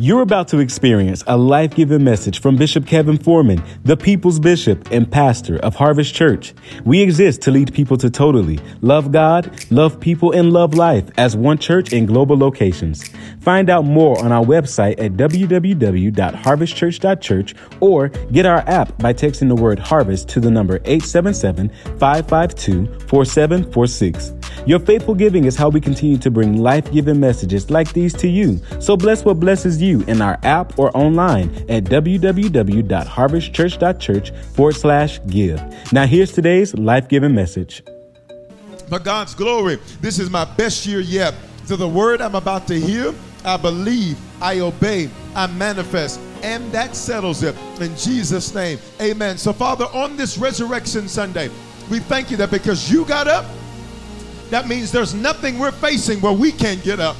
[0.00, 4.92] You're about to experience a life giving message from Bishop Kevin Foreman, the people's bishop
[4.92, 6.54] and pastor of Harvest Church.
[6.84, 11.36] We exist to lead people to totally love God, love people, and love life as
[11.36, 13.08] one church in global locations.
[13.40, 19.56] Find out more on our website at www.harvestchurch.church or get our app by texting the
[19.56, 24.32] word harvest to the number 877 552 4746.
[24.64, 28.28] Your faithful giving is how we continue to bring life giving messages like these to
[28.28, 28.60] you.
[28.78, 35.92] So bless what blesses you in our app or online at www.harvestchurch.church forward slash give.
[35.92, 37.82] Now, here's today's life giving message.
[38.88, 41.34] For God's glory, this is my best year yet.
[41.66, 43.14] To the word I'm about to hear,
[43.44, 47.54] I believe, I obey, I manifest, and that settles it.
[47.80, 49.38] In Jesus' name, amen.
[49.38, 51.50] So, Father, on this Resurrection Sunday,
[51.90, 53.44] we thank you that because you got up,
[54.50, 57.16] that means there's nothing we're facing where we can't get up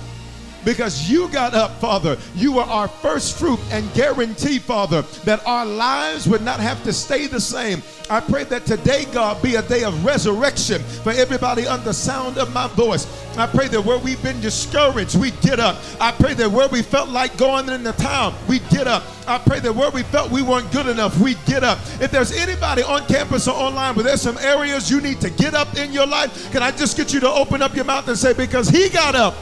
[0.64, 2.16] because you got up, Father.
[2.34, 6.92] You were our first fruit and guarantee, Father, that our lives would not have to
[6.92, 7.82] stay the same.
[8.10, 12.52] I pray that today, God, be a day of resurrection for everybody under sound of
[12.52, 13.06] my voice.
[13.36, 15.76] I pray that where we've been discouraged, we get up.
[16.00, 19.04] I pray that where we felt like going in the town, we get up.
[19.26, 21.78] I pray that where we felt we weren't good enough, we get up.
[22.00, 25.54] If there's anybody on campus or online where there's some areas you need to get
[25.54, 28.16] up in your life, can I just get you to open up your mouth and
[28.16, 29.34] say, because he got up.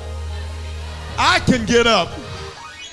[1.19, 2.11] I can get up.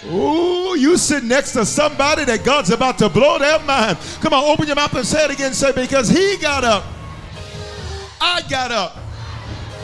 [0.06, 3.97] Ooh, you sit next to somebody that God's about to blow their mind.
[4.22, 5.53] Come on, open your mouth and say it again.
[5.53, 6.84] Say, because he got up.
[8.19, 8.97] I got up.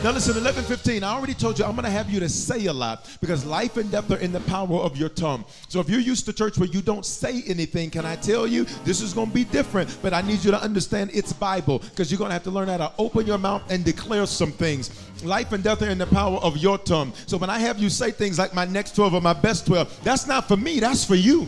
[0.02, 1.04] Now listen, 11:15.
[1.04, 3.76] I already told you I'm going to have you to say a lot because life
[3.76, 5.44] and death are in the power of your tongue.
[5.68, 8.64] So if you're used to church where you don't say anything, can I tell you
[8.86, 9.98] this is going to be different?
[10.02, 12.70] But I need you to understand it's Bible because you're going to have to learn
[12.70, 14.90] how to open your mouth and declare some things.
[15.24, 17.14] Life and death are in the power of your tongue.
[17.26, 20.04] So when I have you say things like my next 12 or my best 12,
[20.04, 21.48] that's not for me, that's for you.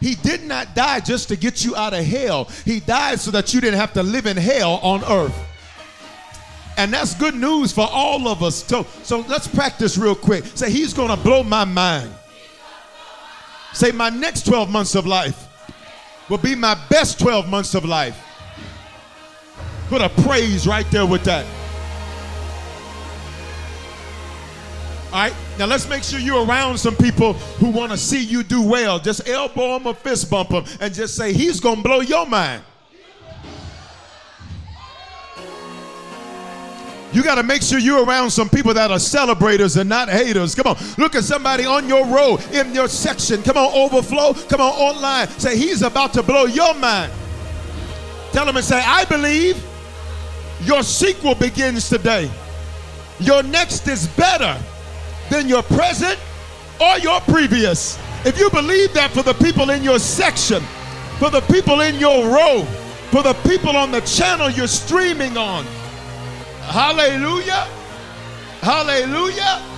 [0.00, 2.44] He did not die just to get you out of hell.
[2.66, 5.34] He died so that you didn't have to live in hell on earth.
[6.76, 8.64] And that's good news for all of us.
[8.64, 10.44] So, so let's practice real quick.
[10.54, 12.12] Say, He's going to blow my mind.
[13.72, 15.48] Say, my next 12 months of life
[16.28, 18.20] will be my best 12 months of life.
[19.88, 21.46] Put a praise right there with that.
[25.14, 28.42] All right, now let's make sure you're around some people who want to see you
[28.42, 28.98] do well.
[28.98, 32.26] Just elbow them or fist bump them and just say, He's going to blow your
[32.26, 32.64] mind.
[37.12, 40.56] You got to make sure you're around some people that are celebrators and not haters.
[40.56, 43.40] Come on, look at somebody on your row, in your section.
[43.44, 44.34] Come on, overflow.
[44.48, 45.28] Come on, online.
[45.38, 47.12] Say, He's about to blow your mind.
[48.32, 49.64] Tell them and say, I believe
[50.64, 52.28] your sequel begins today.
[53.20, 54.60] Your next is better
[55.30, 56.18] than your present
[56.80, 57.98] or your previous.
[58.24, 60.62] If you believe that for the people in your section,
[61.18, 62.64] for the people in your row,
[63.10, 65.64] for the people on the channel you're streaming on,
[66.62, 67.68] hallelujah,
[68.60, 69.73] hallelujah.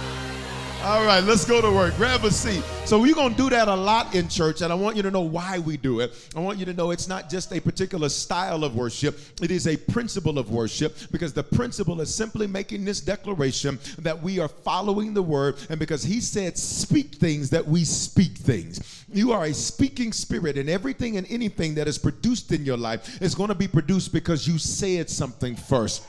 [0.87, 1.97] All right, let's go to work.
[1.97, 2.63] Grab a seat.
[2.85, 5.11] So we're going to do that a lot in church, and I want you to
[5.11, 6.13] know why we do it.
[6.37, 9.67] I want you to know it's not just a particular style of worship, it is
[9.67, 14.47] a principle of worship because the principle is simply making this declaration that we are
[14.47, 19.05] following the word, and because he said, speak things, that we speak things.
[19.13, 23.21] You are a speaking spirit, and everything and anything that is produced in your life
[23.21, 26.05] is going to be produced because you said something first.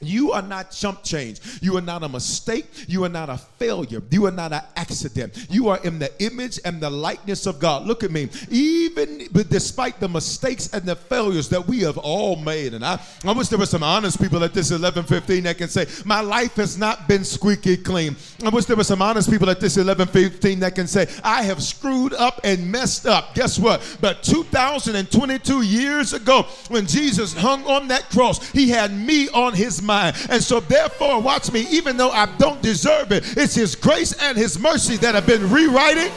[0.00, 1.40] You are not chump change.
[1.62, 2.66] You are not a mistake.
[2.86, 4.02] You are not a failure.
[4.10, 5.46] You are not an accident.
[5.48, 7.86] You are in the image and the likeness of God.
[7.86, 8.28] Look at me.
[8.50, 13.32] Even despite the mistakes and the failures that we have all made, and I, I
[13.32, 16.76] wish there were some honest people at this 11:15 that can say, "My life has
[16.76, 20.74] not been squeaky clean." I wish there were some honest people at this 11:15 that
[20.74, 23.80] can say, "I have screwed up and messed up." Guess what?
[24.00, 29.80] But 2022 years ago, when Jesus hung on that cross, He had me on His
[29.86, 30.16] mind.
[30.28, 34.36] And so, therefore, watch me, even though I don't deserve it, it's His grace and
[34.36, 36.10] His mercy that have been rewriting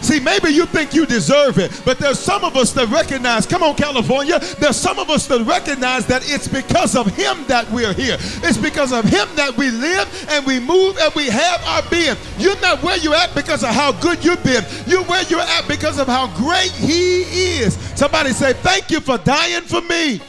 [0.00, 3.62] See, maybe you think you deserve it, but there's some of us that recognize, come
[3.62, 7.92] on, California, there's some of us that recognize that it's because of Him that we're
[7.92, 8.16] here.
[8.44, 12.14] It's because of Him that we live and we move and we have our being.
[12.38, 15.66] You're not where you're at because of how good you've been, you're where you're at
[15.66, 17.22] because of how great He
[17.58, 17.74] is.
[17.96, 20.20] Somebody say, Thank you for dying for me.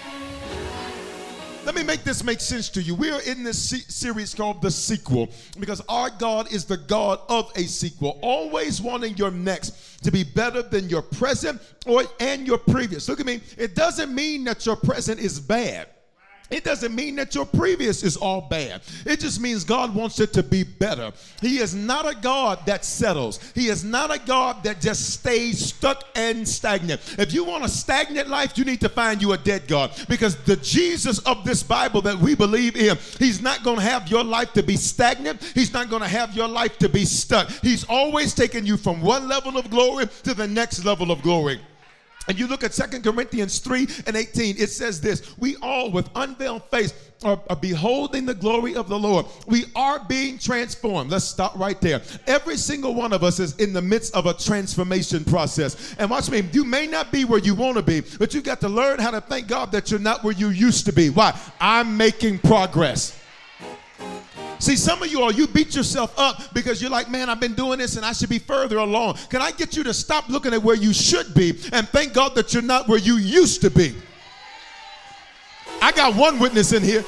[1.68, 2.96] Let me make this make sense to you.
[2.96, 5.28] We are in this se- series called The Sequel
[5.60, 10.24] because our God is the God of a sequel, always wanting your next to be
[10.24, 13.10] better than your present or and your previous.
[13.10, 13.42] Look at me.
[13.58, 15.90] It doesn't mean that your present is bad.
[16.50, 18.82] It doesn't mean that your previous is all bad.
[19.06, 21.12] It just means God wants it to be better.
[21.42, 23.40] He is not a God that settles.
[23.54, 27.02] He is not a God that just stays stuck and stagnant.
[27.20, 30.38] If you want a stagnant life, you need to find you a dead God because
[30.44, 34.24] the Jesus of this Bible that we believe in, he's not going to have your
[34.24, 35.44] life to be stagnant.
[35.54, 37.50] He's not going to have your life to be stuck.
[37.62, 41.60] He's always taking you from one level of glory to the next level of glory.
[42.28, 46.10] And you look at Second Corinthians 3 and 18, it says this We all with
[46.16, 46.94] unveiled face
[47.24, 49.26] are, are, beholding the glory of the Lord.
[49.48, 51.10] We are being transformed.
[51.10, 52.02] Let's stop right there.
[52.28, 55.96] Every single one of us is in the midst of a transformation process.
[55.98, 58.62] And watch me, you may not be where you want to be, but you got
[58.62, 61.10] to learn how to thank God that you're not where you used to be.
[61.10, 61.38] Why?
[61.60, 63.20] I'm making progress.
[64.60, 67.54] See, some of you all, you beat yourself up because you're like, man, I've been
[67.54, 69.16] doing this and I should be further along.
[69.30, 72.36] Can I get you to stop looking at where you should be and thank God
[72.36, 73.96] that you're not where you used to be?
[75.82, 77.04] I got one witness in here.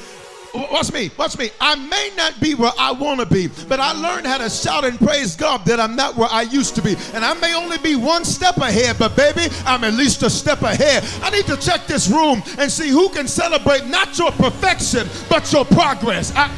[0.52, 1.50] Watch me, watch me.
[1.60, 4.84] I may not be where I want to be, but I learned how to shout
[4.84, 6.96] and praise God that I'm not where I used to be.
[7.14, 10.62] And I may only be one step ahead, but baby, I'm at least a step
[10.62, 11.04] ahead.
[11.22, 15.52] I need to check this room and see who can celebrate not your perfection, but
[15.52, 16.32] your progress.
[16.34, 16.50] I,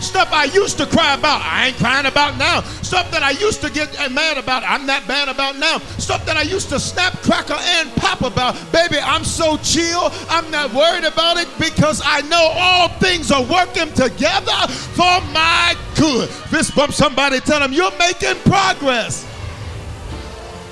[0.00, 2.62] Stuff I used to cry about, I ain't crying about now.
[2.82, 5.78] Stuff that I used to get mad about, I'm not mad about now.
[5.98, 10.10] Stuff that I used to snap, crackle, and pop about, baby, I'm so chill.
[10.28, 15.74] I'm not worried about it because I know all things are working together for my
[15.96, 16.28] good.
[16.28, 19.26] Fist bump somebody, tell them you're making progress.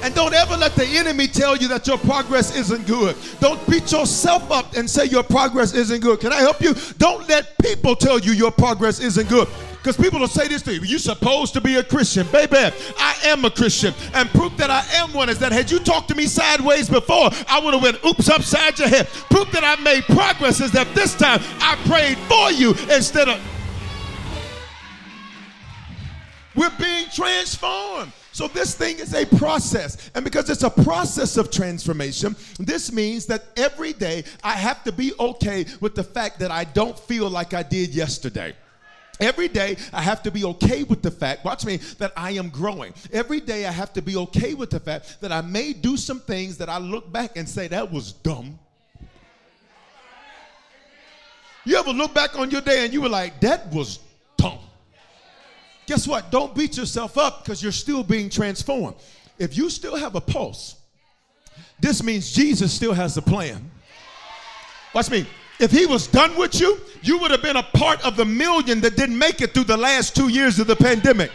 [0.03, 3.17] And don't ever let the enemy tell you that your progress isn't good.
[3.41, 6.21] Don't beat yourself up and say your progress isn't good.
[6.21, 6.75] Can I help you?
[6.99, 9.49] Don't let people tell you your progress isn't good.
[9.87, 12.27] Because people will say this to you, you're supposed to be a Christian.
[12.33, 12.57] Baby,
[12.99, 13.95] I am a Christian.
[14.15, 17.31] And proof that I am one is that had you talked to me sideways before,
[17.49, 19.07] I would have went oops upside your head.
[19.31, 23.41] Proof that I made progress is that this time I prayed for you instead of.
[26.57, 28.11] We're being transformed.
[28.37, 30.11] So this thing is a process.
[30.15, 34.93] And because it's a process of transformation, this means that every day I have to
[34.93, 38.55] be okay with the fact that I don't feel like I did yesterday.
[39.21, 42.50] Every day I have to be okay with the fact, watch me, that I am
[42.50, 42.93] growing.
[43.11, 46.21] Every day I have to be okay with the fact that I may do some
[46.21, 48.59] things that I look back and say, that was dumb.
[51.65, 53.99] You ever look back on your day and you were like, that was?
[55.87, 56.31] Guess what?
[56.31, 58.97] Don't beat yourself up because you're still being transformed.
[59.38, 60.77] If you still have a pulse,
[61.79, 63.71] this means Jesus still has a plan.
[64.94, 65.27] Watch me.
[65.59, 68.81] If he was done with you, you would have been a part of the million
[68.83, 71.31] that didn't make it through the last two years of the pandemic.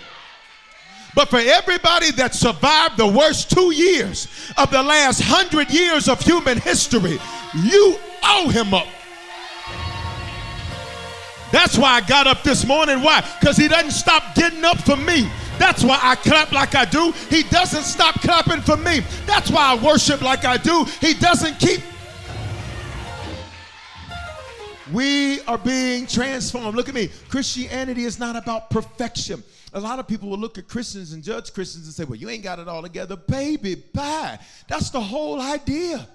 [1.16, 4.28] But for everybody that survived the worst two years
[4.58, 7.20] of the last hundred years of human history,
[7.64, 8.88] you owe him up.
[11.52, 13.02] That's why I got up this morning.
[13.02, 13.22] Why?
[13.40, 15.30] Because he doesn't stop getting up for me.
[15.58, 17.12] That's why I clap like I do.
[17.30, 19.02] He doesn't stop clapping for me.
[19.26, 20.86] That's why I worship like I do.
[21.00, 21.82] He doesn't keep.
[24.92, 26.76] We are being transformed.
[26.76, 27.10] Look at me.
[27.30, 29.44] Christianity is not about perfection.
[29.74, 32.30] A lot of people will look at Christians and judge Christians and say, well, you
[32.30, 33.16] ain't got it all together.
[33.16, 34.38] Baby, bye.
[34.68, 36.06] That's the whole idea.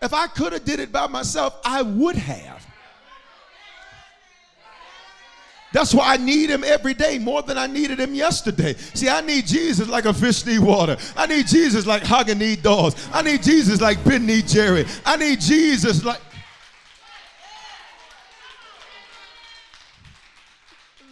[0.00, 2.64] If I could have did it by myself, I would have.
[5.72, 8.74] That's why I need him every day more than I needed him yesterday.
[8.74, 10.96] See, I need Jesus like a fish need water.
[11.16, 13.08] I need Jesus like Häagen need Dazs.
[13.12, 14.86] I need Jesus like Ben need Jerry.
[15.04, 16.20] I need Jesus like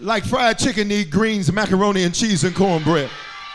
[0.01, 3.11] like fried chicken need greens, macaroni and cheese and cornbread.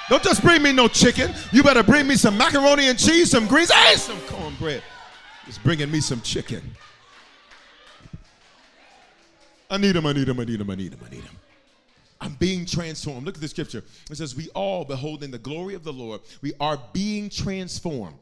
[0.09, 1.33] Don't just bring me no chicken.
[1.51, 4.83] You better bring me some macaroni and cheese, some greens, and some cornbread.
[5.45, 6.61] Just bringing me some chicken.
[9.71, 11.35] I need him, I need him, I need him, I need him, I need him.
[12.19, 13.25] I'm being transformed.
[13.25, 13.83] Look at the scripture.
[14.11, 18.17] It says, We all, beholding the glory of the Lord, we are being transformed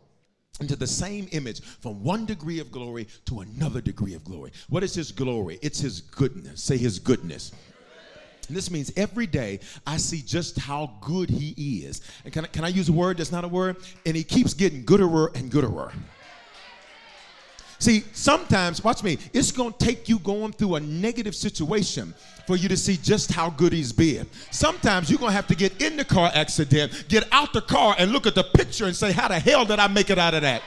[0.61, 4.51] into the same image from one degree of glory to another degree of glory.
[4.69, 5.57] What is his glory?
[5.61, 6.61] It's his goodness.
[6.61, 7.51] Say his goodness.
[8.49, 12.01] This means every day I see just how good he is.
[12.25, 13.77] And can I, can I use a word that's not a word?
[14.05, 15.91] And he keeps getting gooder and gooder.
[17.79, 22.13] See, sometimes, watch me, it's going to take you going through a negative situation
[22.45, 24.27] for you to see just how good he's been.
[24.51, 27.95] Sometimes you're going to have to get in the car accident, get out the car,
[27.97, 30.33] and look at the picture and say, How the hell did I make it out
[30.33, 30.61] of that?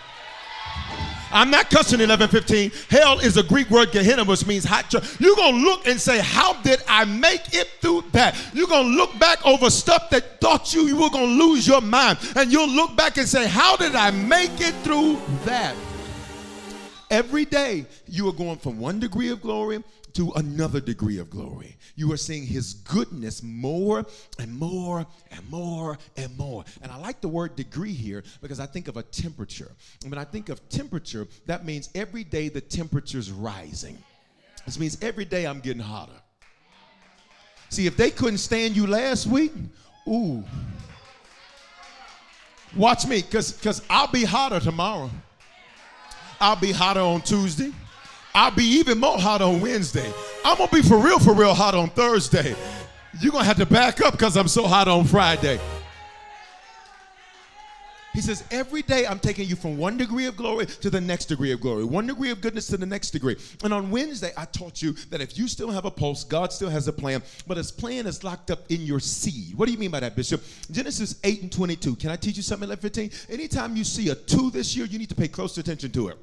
[1.33, 2.71] I'm not cussing 1115.
[2.88, 4.92] Hell is a Greek word, Gehenna, which means hot.
[5.19, 8.38] You're going to look and say, How did I make it through that?
[8.54, 11.66] You're going to look back over stuff that thought you, you were going to lose
[11.66, 12.19] your mind.
[12.37, 15.75] And you'll look back and say, How did I make it through that?
[17.12, 21.76] Every day, you are going from one degree of glory to another degree of glory.
[21.95, 24.07] You are seeing his goodness more
[24.38, 26.64] and more and more and more.
[26.81, 29.71] And I like the word degree here because I think of a temperature.
[30.02, 33.99] And when I think of temperature, that means every day the temperature's rising.
[34.64, 36.19] This means every day I'm getting hotter.
[37.69, 39.52] See, if they couldn't stand you last week,
[40.09, 40.42] ooh.
[42.75, 45.11] Watch me, because I'll be hotter tomorrow.
[46.42, 47.72] I'll be hotter on Tuesday.
[48.34, 50.12] I'll be even more hot on Wednesday.
[50.44, 52.56] I'm gonna be for real, for real hot on Thursday.
[53.20, 55.61] You're gonna have to back up because I'm so hot on Friday.
[58.12, 61.26] He says, Every day I'm taking you from one degree of glory to the next
[61.26, 63.37] degree of glory, one degree of goodness to the next degree.
[63.62, 66.70] And on Wednesday, I taught you that if you still have a pulse, God still
[66.70, 69.56] has a plan, but his plan is locked up in your seed.
[69.56, 70.42] What do you mean by that, Bishop?
[70.72, 71.94] Genesis 8 and 22.
[71.94, 73.12] Can I teach you something like 15?
[73.28, 76.18] Anytime you see a two this year, you need to pay close attention to it.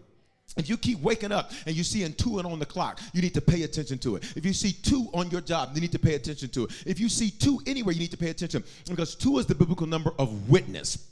[0.60, 3.34] If you keep waking up and you see two and on the clock, you need
[3.34, 4.34] to pay attention to it.
[4.36, 6.84] If you see two on your job, you need to pay attention to it.
[6.86, 9.88] If you see two anywhere, you need to pay attention because two is the biblical
[9.88, 11.08] number of witness.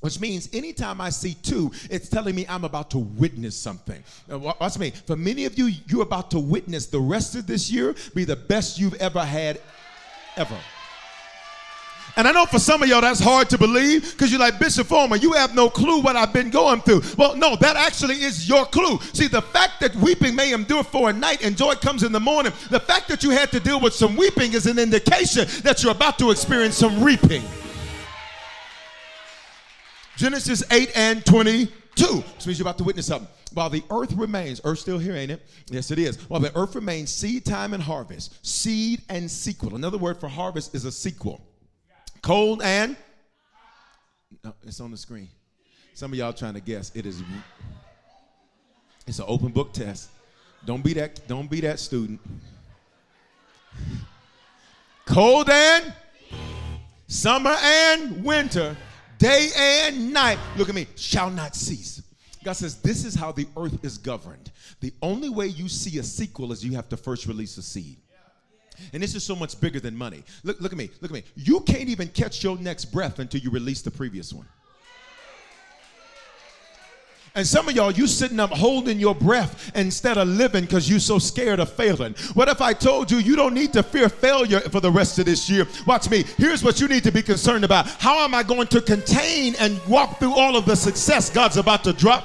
[0.00, 4.02] Which means anytime I see two, it's telling me I'm about to witness something.
[4.28, 4.90] watch me.
[4.90, 8.34] For many of you, you're about to witness the rest of this year be the
[8.34, 9.60] best you've ever had,
[10.36, 10.58] ever.
[12.16, 14.86] And I know for some of y'all that's hard to believe because you're like, Bishop
[14.86, 17.02] Foreman, you have no clue what I've been going through.
[17.16, 18.98] Well, no, that actually is your clue.
[19.14, 22.20] See, the fact that weeping may endure for a night and joy comes in the
[22.20, 25.82] morning, the fact that you had to deal with some weeping is an indication that
[25.82, 27.42] you're about to experience some reaping.
[30.16, 31.70] Genesis 8 and 22.
[31.96, 33.28] Which means you're about to witness something.
[33.54, 35.42] While the earth remains, earth still here, ain't it?
[35.70, 36.16] Yes, it is.
[36.28, 39.76] While the earth remains, seed time and harvest, seed and sequel.
[39.76, 41.40] Another word for harvest is a sequel.
[42.22, 42.96] Cold and
[44.44, 45.28] no, it's on the screen.
[45.94, 46.90] Some of y'all trying to guess.
[46.94, 47.22] It is.
[49.06, 50.10] It's an open book test.
[50.64, 51.26] Don't be that.
[51.28, 52.20] Don't be that student.
[55.04, 55.92] Cold and
[57.08, 58.76] summer and winter,
[59.18, 60.38] day and night.
[60.56, 60.86] Look at me.
[60.96, 62.02] Shall not cease.
[62.44, 64.50] God says this is how the earth is governed.
[64.80, 67.98] The only way you see a sequel is you have to first release a seed.
[68.92, 70.22] And this is so much bigger than money.
[70.44, 70.90] Look, look at me.
[71.00, 71.24] Look at me.
[71.36, 74.46] You can't even catch your next breath until you release the previous one.
[77.34, 81.00] And some of y'all, you sitting up holding your breath instead of living because you're
[81.00, 82.14] so scared of failing.
[82.34, 85.24] What if I told you you don't need to fear failure for the rest of
[85.24, 85.66] this year?
[85.86, 86.24] Watch me.
[86.36, 87.86] Here's what you need to be concerned about.
[87.86, 91.84] How am I going to contain and walk through all of the success God's about
[91.84, 92.24] to drop?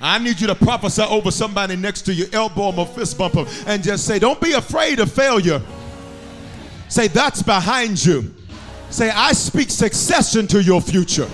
[0.00, 3.34] I need you to prophesy over somebody next to you, elbow them or fist bump
[3.34, 5.62] them, and just say, Don't be afraid of failure.
[6.88, 8.34] Say, That's behind you.
[8.90, 11.28] Say, I speak success into your future.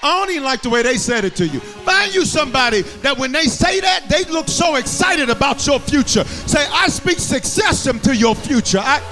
[0.00, 1.58] I don't even like the way they said it to you.
[1.58, 6.24] Find you somebody that when they say that, they look so excited about your future.
[6.24, 8.78] Say, I speak success into your future.
[8.80, 9.02] I,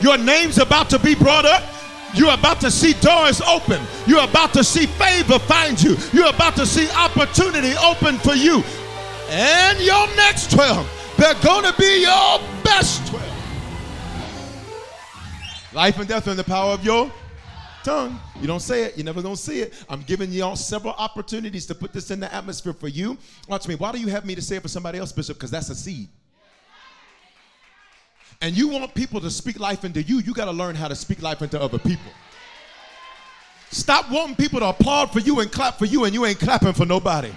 [0.00, 1.62] your name's about to be brought up.
[2.14, 3.80] You're about to see doors open.
[4.06, 5.96] You're about to see favor find you.
[6.12, 8.64] You're about to see opportunity open for you.
[9.28, 13.26] And your next 12, they're going to be your best 12.
[15.72, 17.12] Life and death are in the power of your
[17.84, 18.18] tongue.
[18.40, 19.84] You don't say it, you're never going to see it.
[19.88, 23.16] I'm giving y'all several opportunities to put this in the atmosphere for you.
[23.46, 23.76] Watch me.
[23.76, 25.36] Why do you have me to say it for somebody else, Bishop?
[25.36, 26.08] Because that's a seed
[28.40, 30.94] and you want people to speak life into you, you got to learn how to
[30.94, 32.12] speak life into other people.
[33.70, 36.72] Stop wanting people to applaud for you and clap for you, and you ain't clapping
[36.72, 37.30] for nobody.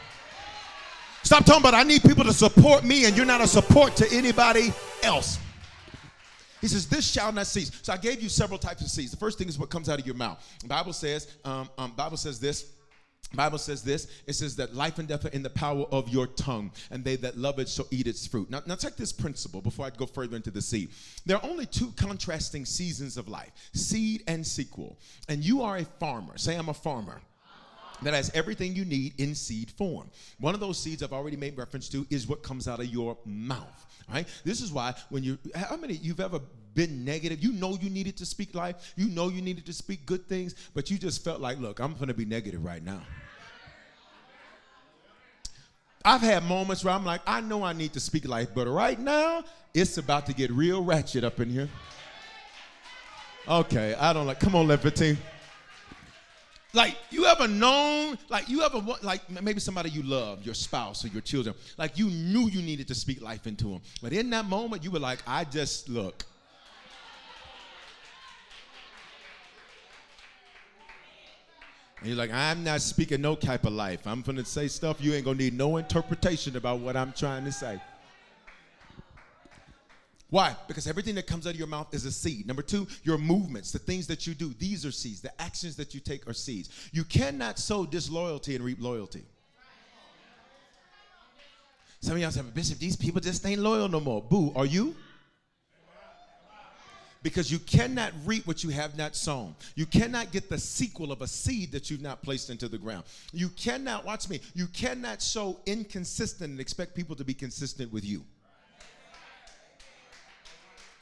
[1.22, 4.08] Stop talking about I need people to support me, and you're not a support to
[4.12, 5.40] anybody else.
[6.60, 9.12] He says, "This shall not cease." So I gave you several types of seeds.
[9.12, 10.42] The first thing is what comes out of your mouth.
[10.62, 12.66] The Bible says, um, um, Bible says this.
[13.36, 14.08] Bible says this.
[14.28, 17.16] It says that life and death are in the power of your tongue, and they
[17.18, 18.50] that love it shall eat its fruit.
[18.50, 20.90] Now, now take this principle before I go further into the seed.
[21.26, 24.98] There are only two contrasting seasons of life: seed and sequel.
[25.30, 26.38] And you are a farmer.
[26.38, 27.22] Say, I'm a farmer.
[28.04, 30.10] that has everything you need in seed form.
[30.40, 33.18] One of those seeds I've already made reference to is what comes out of your
[33.26, 33.86] mouth.
[34.12, 34.28] Right?
[34.44, 36.40] This is why when you how many you've ever
[36.74, 40.06] been negative, you know you needed to speak life, you know you needed to speak
[40.06, 43.02] good things, but you just felt like, look, I'm gonna be negative right now.
[46.06, 49.00] I've had moments where I'm like, I know I need to speak life, but right
[49.00, 49.44] now
[49.74, 51.70] it's about to get real ratchet up in here.
[53.48, 54.40] Okay, I don't like.
[54.40, 55.18] Come on, Levitine.
[56.74, 61.10] Like you ever known, like you ever like maybe somebody you love, your spouse or
[61.10, 64.46] your children, like you knew you needed to speak life into them, but in that
[64.46, 66.26] moment you were like, I just look.
[72.04, 74.06] And you're like, I'm not speaking no type of life.
[74.06, 77.52] I'm gonna say stuff you ain't gonna need no interpretation about what I'm trying to
[77.54, 77.80] say.
[80.30, 80.54] Why?
[80.68, 82.46] Because everything that comes out of your mouth is a seed.
[82.46, 85.22] Number two, your movements, the things that you do, these are seeds.
[85.22, 86.90] The actions that you take are seeds.
[86.92, 89.24] You cannot sow disloyalty and reap loyalty.
[92.02, 94.22] Some of y'all say, Bishop, these people just ain't loyal no more.
[94.22, 94.94] Boo, are you?
[97.24, 99.56] Because you cannot reap what you have not sown.
[99.76, 103.06] You cannot get the sequel of a seed that you've not placed into the ground.
[103.32, 108.04] You cannot, watch me, you cannot sow inconsistent and expect people to be consistent with
[108.04, 108.24] you.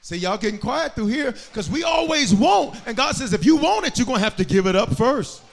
[0.04, 2.80] See, y'all getting quiet through here because we always want.
[2.88, 4.96] And God says, if you want it, you're going to have to give it up
[4.96, 5.44] first.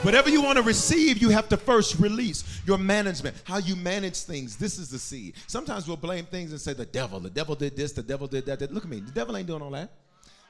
[0.00, 4.22] Whatever you want to receive, you have to first release your management, how you manage
[4.22, 4.56] things.
[4.56, 5.34] This is the seed.
[5.46, 8.46] Sometimes we'll blame things and say, the devil, the devil did this, the devil did
[8.46, 8.72] that.
[8.72, 9.90] Look at me, the devil ain't doing all that.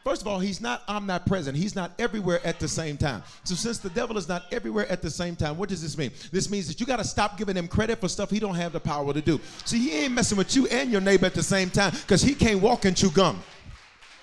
[0.04, 1.56] First of all, he's not omnipresent.
[1.56, 3.22] He's not everywhere at the same time.
[3.44, 6.10] So since the devil is not everywhere at the same time, what does this mean?
[6.32, 8.72] This means that you got to stop giving him credit for stuff he don't have
[8.72, 9.40] the power to do.
[9.64, 12.34] See, he ain't messing with you and your neighbor at the same time because he
[12.34, 13.40] can't walk and chew gum.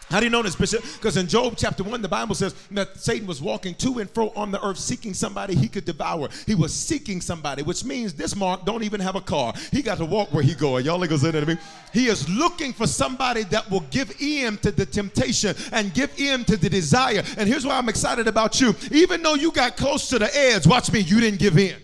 [0.09, 0.83] How do you know this, Bishop?
[0.95, 4.29] Because in Job chapter 1, the Bible says that Satan was walking to and fro
[4.35, 6.29] on the earth seeking somebody he could devour.
[6.47, 9.53] He was seeking somebody, which means this Mark don't even have a car.
[9.71, 10.85] He got to walk where he going.
[10.85, 11.57] Y'all that to me.
[11.93, 16.43] He is looking for somebody that will give in to the temptation and give in
[16.45, 17.23] to the desire.
[17.37, 18.75] And here's why I'm excited about you.
[18.91, 21.75] Even though you got close to the edge, watch me, you didn't give in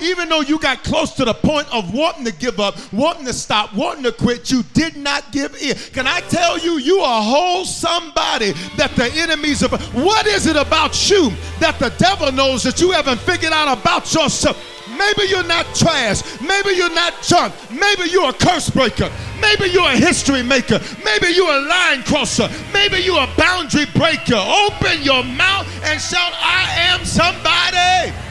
[0.00, 3.32] even though you got close to the point of wanting to give up, wanting to
[3.32, 5.76] stop, wanting to quit, you did not give in.
[5.92, 9.72] Can I tell you, you are whole somebody that the enemies of.
[9.94, 11.30] What is it about you
[11.60, 14.56] that the devil knows that you haven't figured out about yourself?
[14.96, 16.22] Maybe you're not trash.
[16.40, 17.54] Maybe you're not junk.
[17.70, 19.10] Maybe you're a curse breaker.
[19.40, 20.80] Maybe you're a history maker.
[21.04, 22.48] Maybe you're a line crosser.
[22.72, 24.36] Maybe you're a boundary breaker.
[24.36, 28.25] Open your mouth and shout, I am somebody.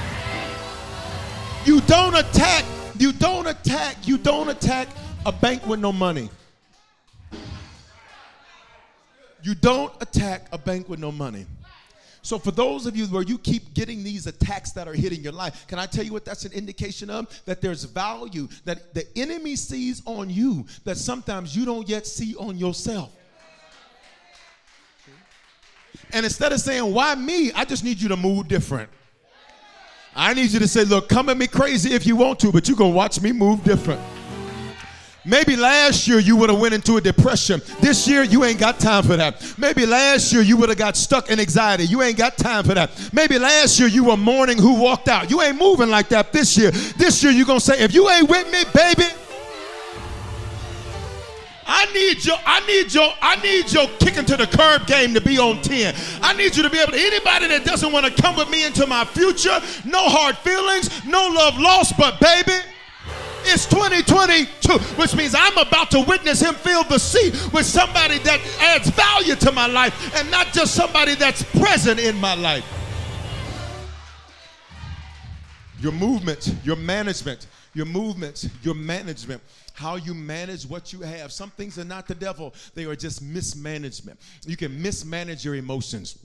[1.66, 2.64] You don't attack,
[3.00, 4.88] you don't attack, you don't attack
[5.26, 6.30] a bank with no money.
[9.42, 11.48] You don't attack a bank with no money.
[12.22, 15.34] So, for those of you where you keep getting these attacks that are hitting your
[15.34, 17.28] life, can I tell you what that's an indication of?
[17.46, 22.36] That there's value that the enemy sees on you that sometimes you don't yet see
[22.36, 23.12] on yourself.
[26.14, 27.52] And instead of saying, Why me?
[27.54, 28.90] I just need you to move different.
[30.16, 32.68] I need you to say, look, come at me crazy if you want to, but
[32.68, 34.00] you're going to watch me move different.
[35.28, 37.60] Maybe last year you would have went into a depression.
[37.82, 39.56] This year you ain't got time for that.
[39.58, 41.86] Maybe last year you would have got stuck in anxiety.
[41.86, 42.92] You ain't got time for that.
[43.12, 45.32] Maybe last year you were mourning who walked out.
[45.32, 46.70] You ain't moving like that this year.
[46.70, 49.12] This year you're going to say, if you ain't with me, baby,
[51.66, 55.22] I need your, I need your, I need your kicking to the curb game to
[55.22, 55.96] be on 10.
[56.22, 58.66] I need you to be able to, anybody that doesn't want to come with me
[58.66, 62.54] into my future, no hard feelings, no love lost, but baby,
[63.46, 68.40] it's 2022, which means I'm about to witness him fill the seat with somebody that
[68.60, 72.66] adds value to my life and not just somebody that's present in my life.
[75.80, 79.42] Your movement, your management, your movements, your management
[79.76, 81.32] how you manage what you have.
[81.32, 84.20] Some things are not the devil, they are just mismanagement.
[84.48, 86.18] You can mismanage your emotions.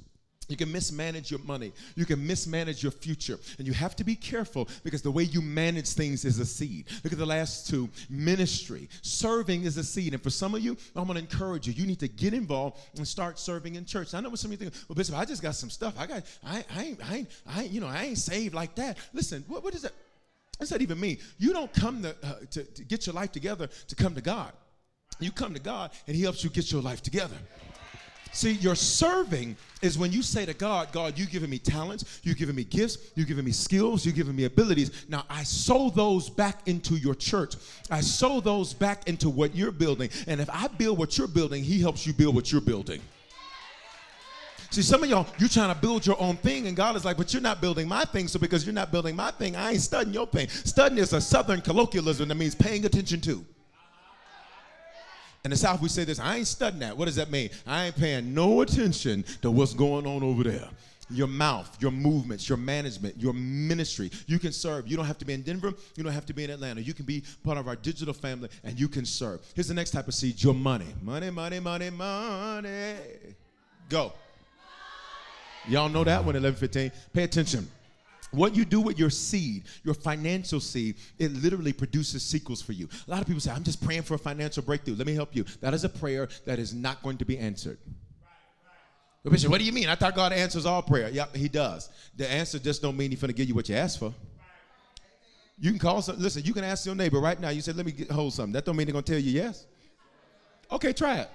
[0.50, 1.72] You can mismanage your money.
[1.94, 3.38] You can mismanage your future.
[3.58, 6.86] And you have to be careful because the way you manage things is a seed.
[7.04, 8.88] Look at the last two ministry.
[9.02, 10.12] Serving is a seed.
[10.12, 11.72] And for some of you, I'm going to encourage you.
[11.72, 14.12] You need to get involved and start serving in church.
[14.12, 15.94] I know what some of you think, well, Bishop, I just got some stuff.
[15.96, 18.98] I got, I, I, ain't, I, I you know, I ain't saved like that.
[19.12, 19.92] Listen, what, what is that?
[20.60, 21.18] That's not even me.
[21.38, 24.52] You don't come to, uh, to, to get your life together to come to God.
[25.18, 27.36] You come to God and He helps you get your life together.
[28.32, 32.36] See, your serving is when you say to God, God, you've given me talents, you've
[32.36, 35.06] given me gifts, you've given me skills, you've given me abilities.
[35.08, 37.54] Now I sow those back into your church.
[37.90, 40.10] I sow those back into what you're building.
[40.28, 43.00] And if I build what you're building, He helps you build what you're building.
[44.70, 47.16] See, some of y'all, you're trying to build your own thing, and God is like,
[47.16, 48.28] but you're not building my thing.
[48.28, 50.48] So because you're not building my thing, I ain't studying your thing.
[50.48, 53.44] Studying is a southern colloquialism that means paying attention to.
[55.44, 56.96] In the South, we say this, I ain't studying that.
[56.96, 57.50] What does that mean?
[57.66, 60.68] I ain't paying no attention to what's going on over there.
[61.12, 64.12] Your mouth, your movements, your management, your ministry.
[64.26, 64.86] You can serve.
[64.86, 65.72] You don't have to be in Denver.
[65.96, 66.80] You don't have to be in Atlanta.
[66.80, 69.40] You can be part of our digital family and you can serve.
[69.54, 70.86] Here's the next type of seed your money.
[71.02, 72.94] Money, money, money, money.
[73.88, 74.12] Go.
[75.70, 76.90] Y'all know that one, 1115.
[77.12, 77.68] Pay attention.
[78.32, 82.88] What you do with your seed, your financial seed, it literally produces sequels for you.
[83.06, 84.94] A lot of people say, I'm just praying for a financial breakthrough.
[84.94, 85.44] Let me help you.
[85.60, 87.78] That is a prayer that is not going to be answered.
[89.24, 89.50] Right, right.
[89.50, 89.88] What do you mean?
[89.88, 91.08] I thought God answers all prayer.
[91.08, 91.88] Yep, He does.
[92.16, 94.14] The answer just don't mean He's going to give you what you ask for.
[95.58, 97.50] You can call some, listen, you can ask your neighbor right now.
[97.50, 98.52] You said, let me get, hold something.
[98.52, 99.66] That don't mean they're going to tell you yes.
[100.70, 101.30] Okay, try it.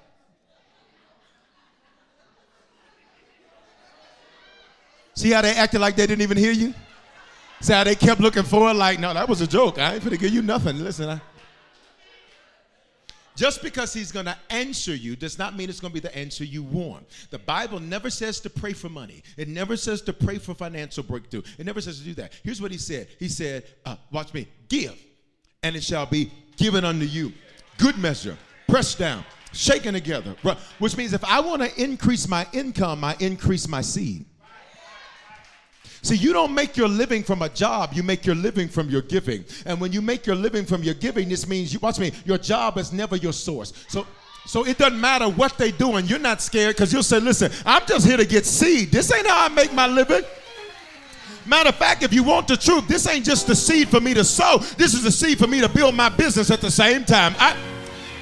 [5.15, 6.73] See how they acted like they didn't even hear you?
[7.61, 9.79] See how they kept looking for it like, no, that was a joke.
[9.79, 10.83] I ain't gonna give you nothing.
[10.83, 11.21] Listen, I...
[13.35, 16.15] just because he's going to answer you does not mean it's going to be the
[16.15, 17.05] answer you want.
[17.31, 19.23] The Bible never says to pray for money.
[19.37, 21.43] It never says to pray for financial breakthrough.
[21.57, 22.33] It never says to do that.
[22.43, 23.07] Here's what he said.
[23.17, 24.95] He said, uh, watch me, give,
[25.63, 27.33] and it shall be given unto you.
[27.77, 29.23] Good measure, pressed down,
[29.53, 30.35] shaken together.
[30.79, 34.25] Which means if I want to increase my income, I increase my seed.
[36.05, 39.01] See, you don't make your living from a job, you make your living from your
[39.01, 39.43] giving.
[39.65, 42.37] And when you make your living from your giving, this means you watch me, your
[42.37, 43.73] job is never your source.
[43.87, 44.05] So
[44.45, 46.05] so it doesn't matter what they doing.
[46.05, 48.91] You're not scared because you'll say, listen, I'm just here to get seed.
[48.91, 50.21] This ain't how I make my living.
[51.47, 54.13] Matter of fact, if you want the truth, this ain't just the seed for me
[54.13, 54.59] to sow.
[54.77, 57.33] This is the seed for me to build my business at the same time.
[57.39, 57.57] I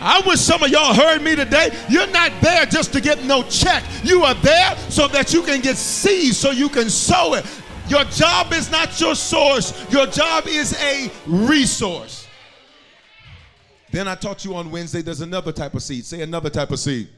[0.05, 1.69] I wish some of y'all heard me today.
[1.87, 3.85] You're not there just to get no check.
[4.03, 7.45] You are there so that you can get seed, so you can sow it.
[7.87, 12.27] Your job is not your source, your job is a resource.
[13.91, 16.05] Then I taught you on Wednesday there's another type of seed.
[16.05, 17.09] Say another type of seed.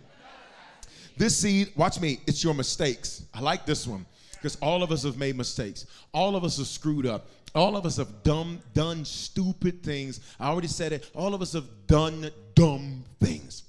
[1.17, 3.23] This seed, watch me, it's your mistakes.
[3.33, 5.85] I like this one because all of us have made mistakes.
[6.13, 7.27] All of us have screwed up.
[7.53, 10.19] All of us have dumb, done stupid things.
[10.39, 11.09] I already said it.
[11.15, 13.63] All of us have done dumb things.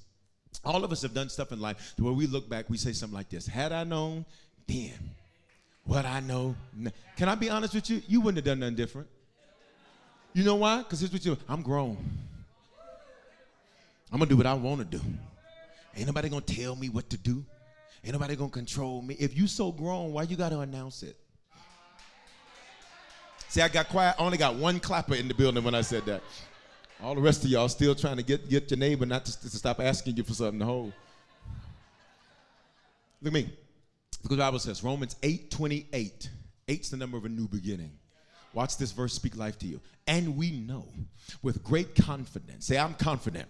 [0.65, 2.91] All of us have done stuff in life to where we look back, we say
[2.91, 4.25] something like this Had I known
[4.67, 5.15] then
[5.87, 6.55] what I know.
[7.15, 8.01] Can I be honest with you?
[8.07, 9.07] You wouldn't have done nothing different.
[10.33, 10.79] You know why?
[10.79, 11.97] Because here's what you I'm grown.
[14.11, 15.03] I'm gonna do what I want to do.
[15.95, 17.43] Ain't nobody gonna tell me what to do.
[18.03, 19.15] Ain't nobody gonna control me.
[19.19, 21.17] If you so grown, why you gotta announce it?
[23.49, 24.15] See, I got quiet.
[24.19, 26.21] I only got one clapper in the building when I said that.
[27.01, 29.49] All the rest of y'all still trying to get, get your neighbor not to, to
[29.49, 30.93] stop asking you for something to hold.
[33.21, 33.49] Look at me.
[34.23, 36.29] The Bible says, Romans 8 28.
[36.69, 37.91] Eight's the number of a new beginning.
[38.53, 39.79] Watch this verse speak life to you.
[40.07, 40.85] And we know
[41.41, 43.47] with great confidence, say, I'm confident,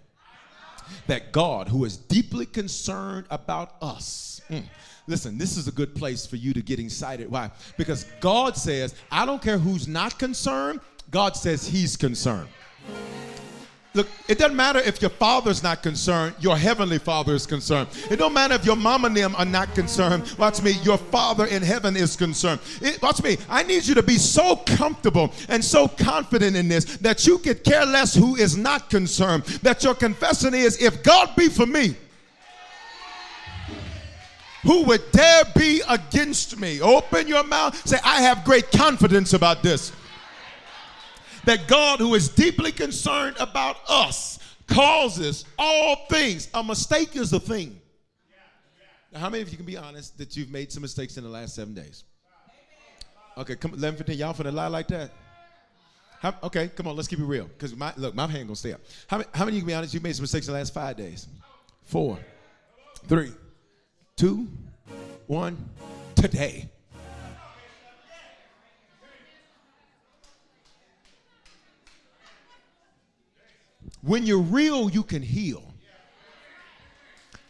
[1.07, 4.63] that God, who is deeply concerned about us, mm,
[5.07, 7.29] listen, this is a good place for you to get excited.
[7.29, 7.51] Why?
[7.77, 12.49] Because God says, I don't care who's not concerned, God says He's concerned.
[13.97, 17.87] Look, it doesn't matter if your father's not concerned, your heavenly father is concerned.
[18.11, 20.35] It don't matter if your mom and them are not concerned.
[20.37, 22.61] Watch me, your father in heaven is concerned.
[22.79, 26.97] It, watch me, I need you to be so comfortable and so confident in this
[26.97, 29.45] that you could care less who is not concerned.
[29.63, 31.95] That your confession is, if God be for me,
[34.61, 36.81] who would dare be against me?
[36.81, 39.91] Open your mouth, say, I have great confidence about this
[41.47, 46.49] that God, who is deeply concerned about us, causes all things.
[46.53, 47.79] A mistake is a thing.
[49.13, 51.29] Now, how many of you can be honest that you've made some mistakes in the
[51.29, 52.03] last seven days?
[53.37, 54.17] Okay, come 11, 15.
[54.17, 55.11] Y'all finna lie like that?
[56.19, 57.45] How, okay, come on, let's keep it real.
[57.45, 58.81] Because my look, my hand gonna stay up.
[59.07, 59.93] How, how many of you can be honest?
[59.93, 61.27] You made some mistakes in the last five days?
[61.83, 62.19] Four,
[63.07, 63.31] three,
[64.17, 64.47] two,
[65.27, 65.57] one.
[66.15, 66.67] Today.
[74.01, 75.63] When you're real, you can heal.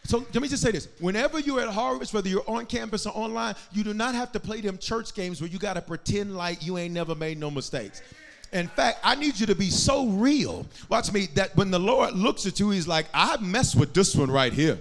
[0.04, 0.88] So let me just say this.
[1.00, 4.40] Whenever you're at Harvest, whether you're on campus or online, you do not have to
[4.40, 7.50] play them church games where you got to pretend like you ain't never made no
[7.50, 8.00] mistakes.
[8.52, 10.66] In fact, I need you to be so real.
[10.88, 14.14] Watch me, that when the Lord looks at you, He's like, I mess with this
[14.14, 14.78] one right here.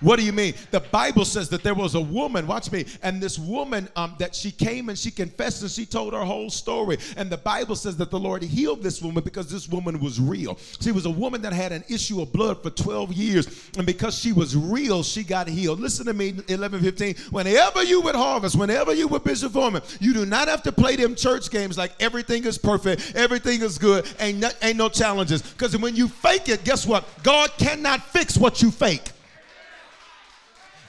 [0.00, 0.54] What do you mean?
[0.70, 4.34] The Bible says that there was a woman, watch me, and this woman um, that
[4.34, 6.98] she came and she confessed and she told her whole story.
[7.16, 10.56] And the Bible says that the Lord healed this woman because this woman was real.
[10.80, 14.16] She was a woman that had an issue of blood for 12 years, and because
[14.16, 15.80] she was real, she got healed.
[15.80, 17.14] Listen to me, 11 15.
[17.30, 20.94] Whenever you would harvest, whenever you were Bishop Foreman, you do not have to play
[20.94, 25.42] them church games like everything is perfect, everything is good, ain't no, ain't no challenges.
[25.42, 27.04] Because when you fake it, guess what?
[27.24, 29.10] God cannot fix what you fake.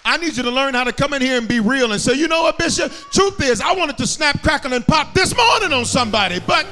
[0.10, 2.14] I need you to learn how to come in here and be real and say,
[2.14, 2.92] you know what, Bishop?
[3.12, 6.66] Truth is, I wanted to snap, crackle, and pop this morning on somebody, but.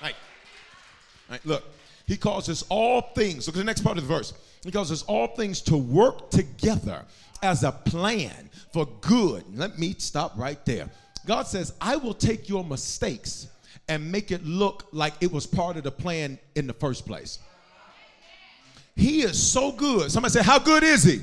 [0.00, 0.14] Right.
[1.28, 1.64] Right, look,
[2.06, 3.46] he causes all things.
[3.46, 4.32] Look at the next part of the verse.
[4.64, 7.04] He causes all things to work together
[7.42, 9.44] as a plan for good.
[9.54, 10.88] Let me stop right there.
[11.26, 13.48] God says, I will take your mistakes
[13.88, 17.40] and make it look like it was part of the plan in the first place.
[18.94, 20.10] He is so good.
[20.10, 21.20] Somebody say, How good is he?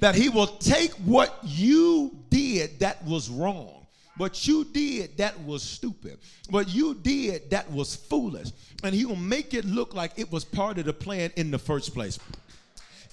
[0.00, 5.62] That he will take what you did that was wrong, what you did that was
[5.62, 6.18] stupid,
[6.50, 8.50] what you did that was foolish,
[8.84, 11.58] and he will make it look like it was part of the plan in the
[11.58, 12.18] first place.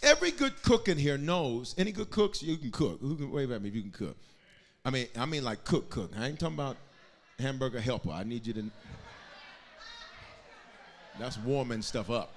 [0.03, 1.73] Every good cook in here knows.
[1.79, 2.99] Any good cooks, you can cook.
[3.01, 4.15] Who can wave at me if you can cook?
[4.83, 6.11] I mean, I mean like cook, cook.
[6.15, 6.77] I ain't talking about
[7.39, 8.11] hamburger helper.
[8.11, 8.71] I need you to.
[11.17, 12.35] That's warming stuff up.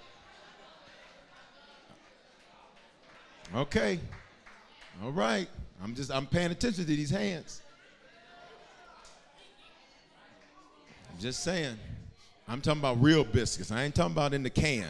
[3.55, 3.99] Okay.
[5.03, 5.49] All right.
[5.83, 7.63] I'm just I'm paying attention to these hands.
[11.11, 11.77] I'm just saying.
[12.47, 13.71] I'm talking about real biscuits.
[13.71, 14.87] I ain't talking about in the can.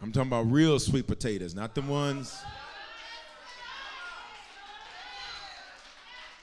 [0.00, 2.40] I'm talking about real sweet potatoes, not the ones.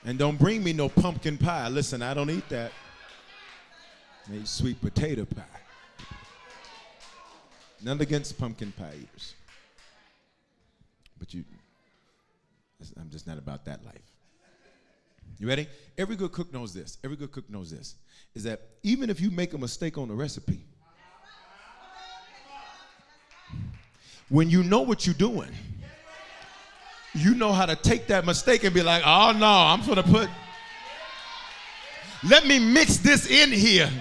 [0.04, 1.68] And don't bring me no pumpkin pie.
[1.70, 2.72] Listen, I don't eat that.
[4.28, 5.44] Made sweet potato pie.
[7.84, 9.36] None against pumpkin pie eaters.
[11.20, 11.44] But you,
[13.00, 14.02] I'm just not about that life.
[15.38, 15.68] You ready?
[15.98, 16.98] Every good cook knows this.
[17.04, 17.96] Every good cook knows this.
[18.34, 20.60] Is that even if you make a mistake on the recipe,
[24.30, 25.52] when you know what you're doing,
[27.14, 30.30] you know how to take that mistake and be like, oh no, I'm gonna put,
[32.28, 33.92] let me mix this in here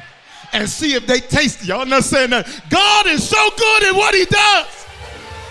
[0.54, 1.68] and see if they taste it.
[1.68, 2.48] Y'all not saying that.
[2.70, 4.86] God is so good at what he does.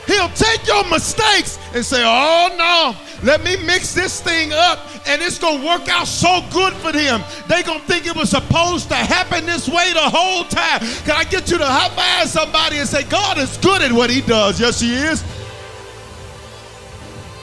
[0.08, 5.22] He'll take your mistakes and say, oh no, let me mix this thing up and
[5.22, 7.22] it's going to work out so good for them.
[7.48, 10.80] They're going to think it was supposed to happen this way the whole time.
[11.04, 14.10] Can I get you to high five somebody and say, God is good at what
[14.10, 14.60] he does?
[14.60, 15.24] Yes, he is.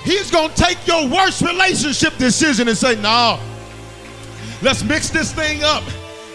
[0.03, 3.39] He's going to take your worst relationship decision and say, no,
[4.63, 5.85] let's mix this thing up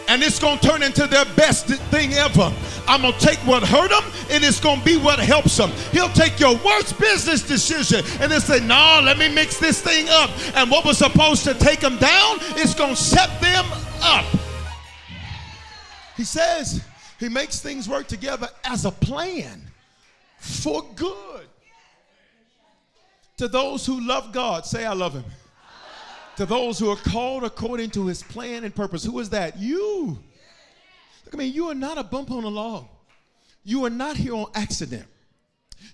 [0.07, 2.51] and it's going to turn into their best thing ever.
[2.87, 5.71] I'm going to take what hurt them and it's going to be what helps them.
[5.91, 10.07] He'll take your worst business decision and then say, No, let me mix this thing
[10.09, 10.29] up.
[10.55, 13.65] And what was supposed to take them down is going to set them
[14.01, 14.25] up.
[16.15, 16.83] He says
[17.19, 19.61] he makes things work together as a plan
[20.37, 21.47] for good.
[23.37, 25.25] To those who love God, say, I love him
[26.38, 29.04] to those who are called according to his plan and purpose.
[29.04, 29.58] Who is that?
[29.58, 30.17] You.
[31.26, 32.88] Look at me, you are not a bump on the log.
[33.63, 35.06] You are not here on accident.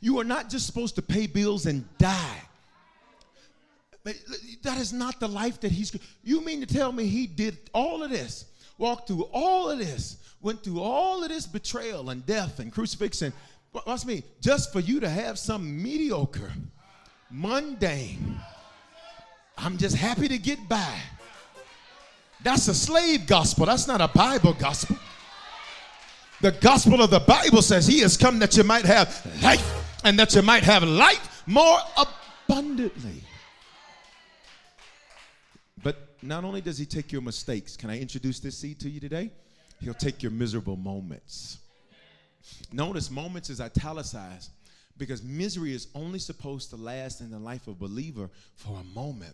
[0.02, 2.42] You are not just supposed to pay bills and die.
[4.04, 5.96] That is not the life that he's.
[6.24, 8.46] You mean to tell me he did all of this,
[8.78, 13.32] walked through all of this, went through all of this betrayal and death and crucifixion?
[13.86, 16.52] Watch me, just for you to have some mediocre,
[17.30, 18.38] mundane,
[19.58, 20.96] I'm just happy to get by.
[22.44, 23.68] That's a slave gospel.
[23.68, 24.98] That's not a Bible gospel.
[26.42, 30.18] The gospel of the Bible says he has come that you might have life and
[30.18, 33.24] that you might have life more abundantly.
[35.84, 39.00] But not only does he take your mistakes, can I introduce this seed to you
[39.00, 39.32] today?
[39.80, 41.60] He'll take your miserable moments.
[42.72, 44.50] Notice moments is italicized
[45.02, 48.84] because misery is only supposed to last in the life of a believer for a
[48.96, 49.34] moment.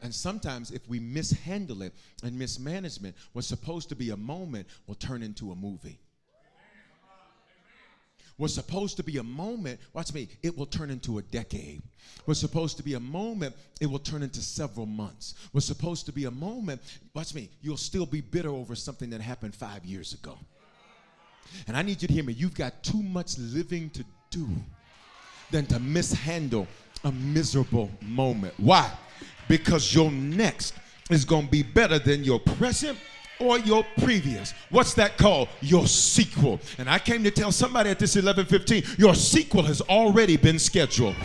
[0.00, 4.94] And sometimes, if we mishandle it and mismanagement, what's supposed to be a moment will
[4.94, 5.98] turn into a movie.
[8.36, 11.82] What's supposed to be a moment, watch me, it will turn into a decade.
[12.24, 15.34] What's supposed to be a moment, it will turn into several months.
[15.50, 16.80] What's supposed to be a moment,
[17.12, 20.38] watch me, you'll still be bitter over something that happened five years ago.
[21.66, 22.34] And I need you to hear me.
[22.34, 24.48] You've got too much living to do
[25.52, 26.66] than to mishandle
[27.04, 28.54] a miserable moment.
[28.56, 28.90] Why?
[29.52, 30.72] because your next
[31.10, 32.98] is going to be better than your present
[33.38, 34.54] or your previous.
[34.70, 35.48] What's that called?
[35.60, 36.58] Your sequel.
[36.78, 41.16] And I came to tell somebody at this 11:15, your sequel has already been scheduled.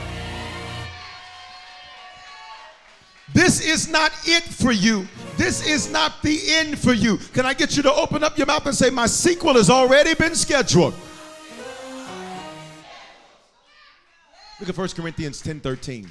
[3.34, 5.08] This is not it for you.
[5.38, 7.18] This is not the end for you.
[7.34, 10.16] Can I get you to open up your mouth and say, My sequel has already
[10.16, 10.96] been scheduled?
[14.60, 16.10] Look at 1 Corinthians 10 13.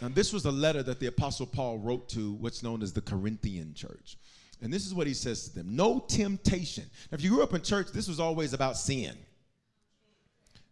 [0.00, 3.00] Now, this was a letter that the Apostle Paul wrote to what's known as the
[3.00, 4.16] Corinthian church.
[4.62, 6.84] And this is what he says to them No temptation.
[7.10, 9.14] Now, if you grew up in church, this was always about sin.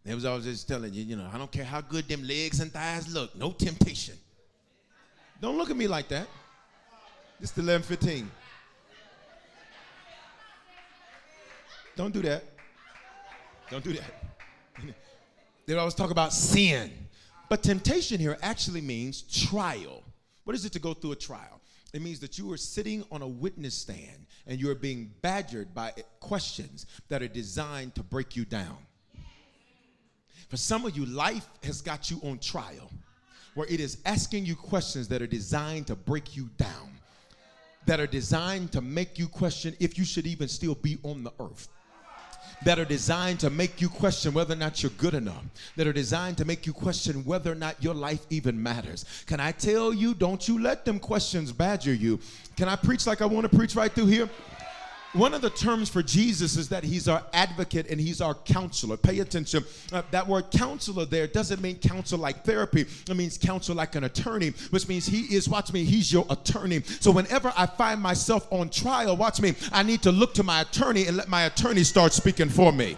[0.03, 2.59] They was always just telling you, you know, I don't care how good them legs
[2.59, 4.15] and thighs look, no temptation.
[5.39, 6.27] Don't look at me like that.
[7.39, 8.29] This is 1115.
[11.95, 12.43] Don't do that.
[13.69, 14.32] Don't do that.
[15.65, 16.91] They always talk about sin.
[17.49, 20.03] But temptation here actually means trial.
[20.43, 21.61] What is it to go through a trial?
[21.93, 25.73] It means that you are sitting on a witness stand and you are being badgered
[25.73, 28.77] by questions that are designed to break you down.
[30.49, 32.89] For some of you, life has got you on trial
[33.53, 36.89] where it is asking you questions that are designed to break you down,
[37.85, 41.31] that are designed to make you question if you should even still be on the
[41.39, 41.69] earth
[42.65, 45.43] that are designed to make you question whether or not you're good enough,
[45.75, 49.05] that are designed to make you question whether or not your life even matters.
[49.25, 52.19] Can I tell you, don't you let them questions badger you?
[52.55, 54.29] Can I preach like I want to preach right through here?
[55.13, 58.97] One of the terms for Jesus is that he's our advocate and he's our counselor.
[58.97, 59.63] Pay attention.
[59.91, 62.81] Uh, that word counselor there doesn't mean counsel like therapy.
[62.81, 66.81] It means counsel like an attorney, which means he is, watch me, he's your attorney.
[66.99, 70.61] So whenever I find myself on trial, watch me, I need to look to my
[70.61, 72.97] attorney and let my attorney start speaking for me.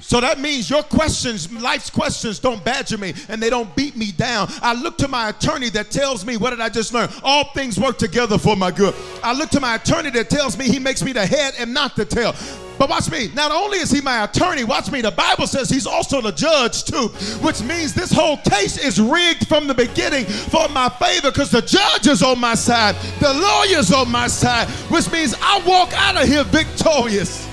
[0.00, 4.12] So that means your questions, life's questions, don't badger me and they don't beat me
[4.12, 4.48] down.
[4.62, 7.08] I look to my attorney that tells me, what did I just learn?
[7.22, 8.94] All things work together for my good.
[9.22, 11.96] I look to my attorney that tells me he makes me the head and not
[11.96, 12.34] the tail.
[12.78, 15.86] But watch me, not only is he my attorney, watch me, the Bible says he's
[15.86, 17.08] also the judge too,
[17.42, 21.60] which means this whole case is rigged from the beginning for my favor because the
[21.60, 26.22] judge is on my side, the lawyer's on my side, which means I walk out
[26.22, 27.49] of here victorious.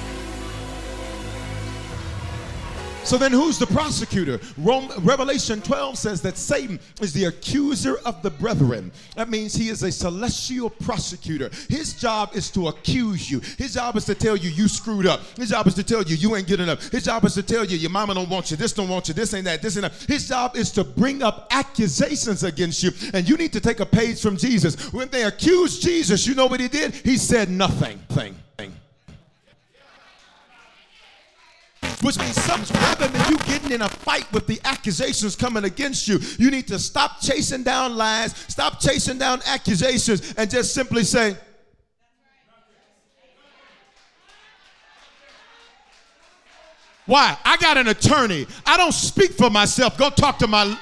[3.07, 4.37] So then who's the prosecutor?
[4.57, 8.91] Rome, Revelation 12 says that Satan is the accuser of the brethren.
[9.15, 11.49] That means he is a celestial prosecutor.
[11.69, 13.39] His job is to accuse you.
[13.57, 15.21] His job is to tell you you screwed up.
[15.37, 16.91] His job is to tell you you ain't good enough.
[16.91, 19.13] His job is to tell you your mama don't want you, this don't want you,
[19.13, 19.93] this ain't that, this ain't that.
[20.05, 22.91] His job is to bring up accusations against you.
[23.13, 24.91] And you need to take a page from Jesus.
[24.91, 26.93] When they accused Jesus, you know what he did?
[26.93, 27.99] He said nothing.
[28.09, 28.35] Thing.
[32.01, 36.07] Which means something's rather than you getting in a fight with the accusations coming against
[36.07, 36.19] you.
[36.37, 41.35] You need to stop chasing down lies, stop chasing down accusations, and just simply say,
[47.07, 47.37] Why?
[47.45, 48.45] I got an attorney.
[48.65, 49.97] I don't speak for myself.
[49.97, 50.77] Go talk to my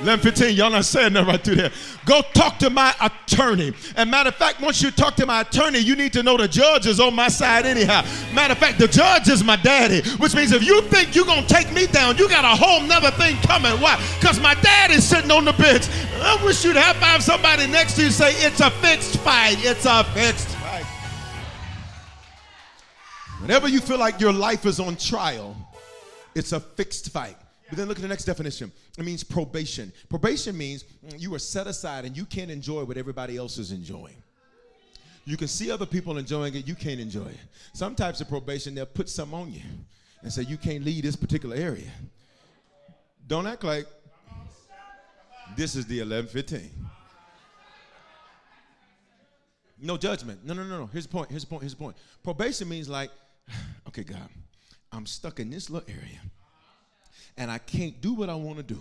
[0.00, 1.72] 11:15, y'all not saying that right through there.
[2.04, 3.72] Go talk to my attorney.
[3.96, 6.46] And matter of fact, once you talk to my attorney, you need to know the
[6.46, 8.04] judge is on my side anyhow.
[8.34, 11.46] Matter of fact, the judge is my daddy, which means if you think you're gonna
[11.46, 13.72] take me down, you got a whole nother thing coming.
[13.80, 13.98] Why?
[14.20, 15.88] Because my dad is sitting on the bench.
[16.20, 19.56] I wish you'd have five somebody next to you say, it's a fixed fight.
[19.60, 20.84] It's a fixed fight.
[23.40, 25.56] Whenever you feel like your life is on trial,
[26.34, 27.36] it's a fixed fight.
[27.68, 28.70] But then look at the next definition.
[28.96, 29.92] It means probation.
[30.08, 30.84] Probation means
[31.16, 34.22] you are set aside and you can't enjoy what everybody else is enjoying.
[35.24, 37.38] You can see other people enjoying it, you can't enjoy it.
[37.72, 39.62] Some types of probation, they'll put some on you
[40.22, 41.90] and say, you can't leave this particular area.
[43.26, 43.86] Don't act like
[45.56, 46.70] this is the 1115.
[49.82, 50.44] No judgment.
[50.44, 50.86] No, no, no, no.
[50.86, 51.30] Here's the point.
[51.30, 51.62] Here's the point.
[51.62, 51.96] Here's the point.
[52.22, 53.10] Probation means like,
[53.88, 54.28] okay, God,
[54.92, 56.20] I'm stuck in this little area
[57.36, 58.80] and I can't do what I want to do.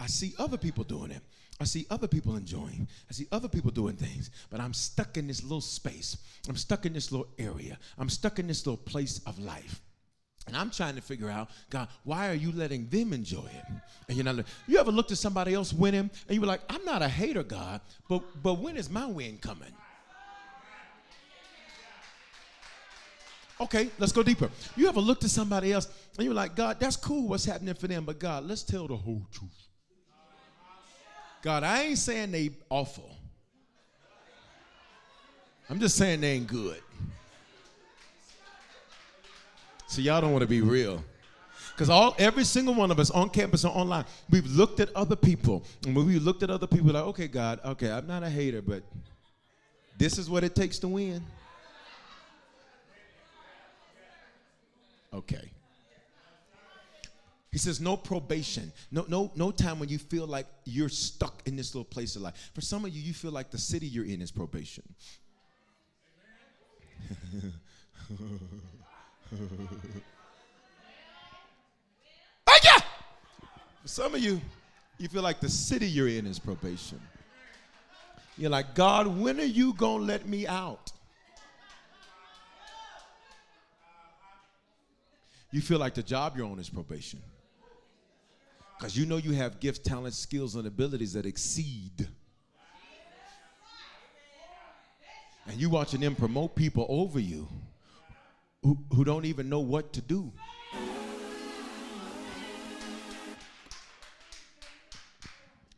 [0.00, 1.22] I see other people doing it.
[1.60, 2.86] I see other people enjoying.
[3.10, 6.16] I see other people doing things, but I'm stuck in this little space.
[6.48, 7.78] I'm stuck in this little area.
[7.98, 9.80] I'm stuck in this little place of life.
[10.46, 13.64] And I'm trying to figure out, God, why are you letting them enjoy it?
[14.08, 14.46] And you're not.
[14.66, 17.42] You ever looked at somebody else winning, and you were like, I'm not a hater,
[17.42, 19.72] God, but but when is my win coming?
[23.60, 24.50] Okay, let's go deeper.
[24.76, 27.88] You ever looked at somebody else and you're like, God, that's cool what's happening for
[27.88, 29.50] them, but God, let's tell the whole truth.
[31.42, 33.16] God, I ain't saying they awful.
[35.70, 36.80] I'm just saying they ain't good.
[39.86, 41.02] So y'all don't want to be real.
[41.74, 45.16] Because all every single one of us on campus or online, we've looked at other
[45.16, 45.64] people.
[45.86, 48.60] And when we looked at other people, like, okay, God, okay, I'm not a hater,
[48.60, 48.82] but
[49.96, 51.22] this is what it takes to win.
[55.12, 55.50] Okay.
[57.50, 61.56] He says, no probation, no, no, no time when you feel like you're stuck in
[61.56, 62.50] this little place of life.
[62.54, 64.84] For some of you, you feel like the city you're in is probation.
[72.46, 72.78] Thank you.
[73.82, 74.42] For some of you,
[74.98, 77.00] you feel like the city you're in is probation.
[78.36, 80.92] You're like, God, when are you going to let me out?
[85.50, 87.20] You feel like the job you're on is probation.
[88.78, 92.06] Because you know you have gifts, talents, skills, and abilities that exceed.
[95.46, 97.48] And you watching them promote people over you
[98.62, 100.30] who, who don't even know what to do.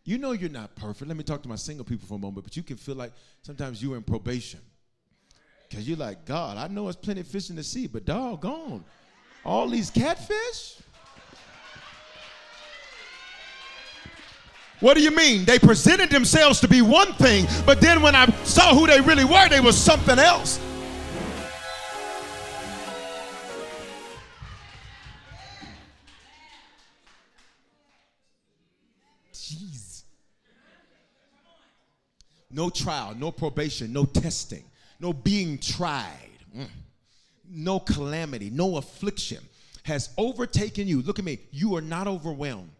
[0.04, 1.06] You know you're not perfect.
[1.06, 3.12] Let me talk to my single people for a moment, but you can feel like
[3.42, 4.60] sometimes you're in probation.
[5.68, 8.84] Because you're like, God, I know it's plenty of fish in the sea, but doggone,
[9.45, 10.80] all these catfish?
[14.80, 15.45] What do you mean?
[15.45, 19.24] They presented themselves to be one thing, but then when I saw who they really
[19.24, 20.59] were, they were something else.
[29.34, 30.05] Jeez.
[32.51, 34.64] No trial, no probation, no testing,
[34.99, 36.66] no being tried, mm.
[37.51, 39.40] No calamity, no affliction
[39.84, 41.03] has overtaken you.
[41.03, 41.40] Look at me.
[41.51, 42.70] You are not overwhelmed.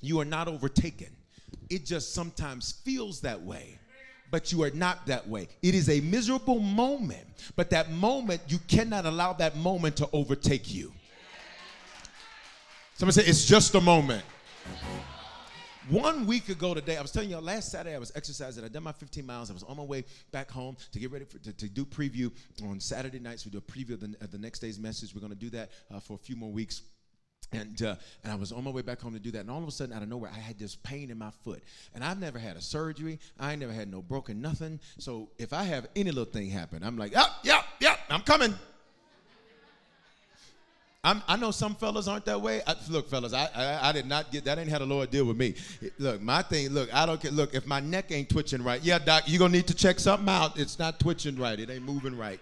[0.00, 1.08] You are not overtaken.
[1.70, 3.78] It just sometimes feels that way,
[4.30, 5.48] but you are not that way.
[5.62, 7.26] It is a miserable moment,
[7.56, 10.92] but that moment, you cannot allow that moment to overtake you.
[12.94, 14.24] Somebody say, it's just a moment.
[15.88, 18.64] One week ago today, I was telling y'all last Saturday I was exercising.
[18.64, 19.50] I done my 15 miles.
[19.50, 22.32] I was on my way back home to get ready for, to, to do preview
[22.64, 23.44] on Saturday nights.
[23.44, 25.14] We do a preview of the, of the next day's message.
[25.14, 26.82] We're going to do that uh, for a few more weeks.
[27.52, 29.38] And, uh, and I was on my way back home to do that.
[29.38, 31.62] And all of a sudden, out of nowhere, I had this pain in my foot.
[31.94, 33.20] And I've never had a surgery.
[33.38, 34.80] I ain't never had no broken nothing.
[34.98, 38.56] So if I have any little thing happen, I'm like, yep, yep, yep, I'm coming.
[41.06, 42.62] I'm, i know some fellas aren't that way.
[42.66, 44.58] I, look, fellas, I, I, I did not get that.
[44.58, 45.54] Ain't how the Lord deal with me.
[45.98, 46.70] Look, my thing.
[46.70, 47.30] Look, I don't care.
[47.30, 50.28] Look, if my neck ain't twitching right, yeah, doc, you gonna need to check something
[50.28, 50.58] out.
[50.58, 51.60] It's not twitching right.
[51.60, 52.40] It ain't moving right.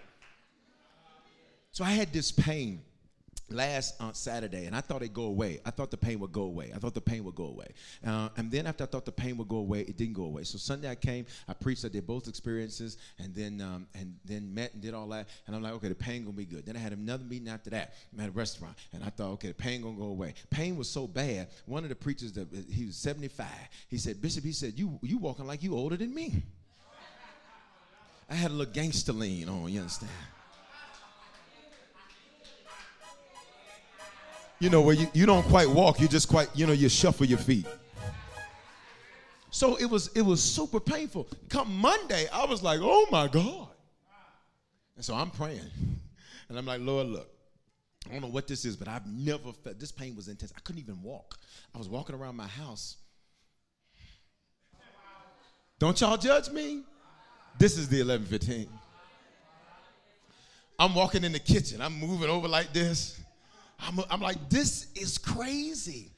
[1.73, 2.81] So I had this pain
[3.49, 5.59] last uh, Saturday, and I thought it'd go away.
[5.65, 6.71] I thought the pain would go away.
[6.73, 7.67] I thought the pain would go away.
[8.05, 10.43] Uh, and then after I thought the pain would go away, it didn't go away.
[10.43, 14.53] So Sunday I came, I preached, I did both experiences, and then um, and then
[14.53, 15.27] met and did all that.
[15.47, 16.65] And I'm like, okay, the pain gonna be good.
[16.65, 17.95] Then I had another meeting after that.
[18.13, 20.33] I'm at a restaurant, and I thought, okay, the pain gonna go away.
[20.49, 21.49] Pain was so bad.
[21.65, 23.47] One of the preachers that he was 75.
[23.87, 26.43] He said, Bishop, he said, you you walking like you older than me.
[28.27, 29.71] I had a little gangster lean on.
[29.71, 30.11] You understand?
[34.65, 37.27] You know, where you, you don't quite walk, you just quite, you know, you shuffle
[37.27, 37.67] your feet.
[39.51, 41.27] So it was it was super painful.
[41.49, 43.67] Come Monday, I was like, oh my God.
[44.95, 45.69] And so I'm praying.
[46.49, 47.29] And I'm like, Lord, look,
[48.09, 50.51] I don't know what this is, but I've never felt this pain was intense.
[50.57, 51.37] I couldn't even walk.
[51.75, 52.97] I was walking around my house.
[55.77, 56.81] Don't y'all judge me?
[57.59, 58.67] This is the 1115.
[60.79, 61.81] I'm walking in the kitchen.
[61.81, 63.21] I'm moving over like this.
[63.79, 66.11] I'm, I'm like, this is crazy.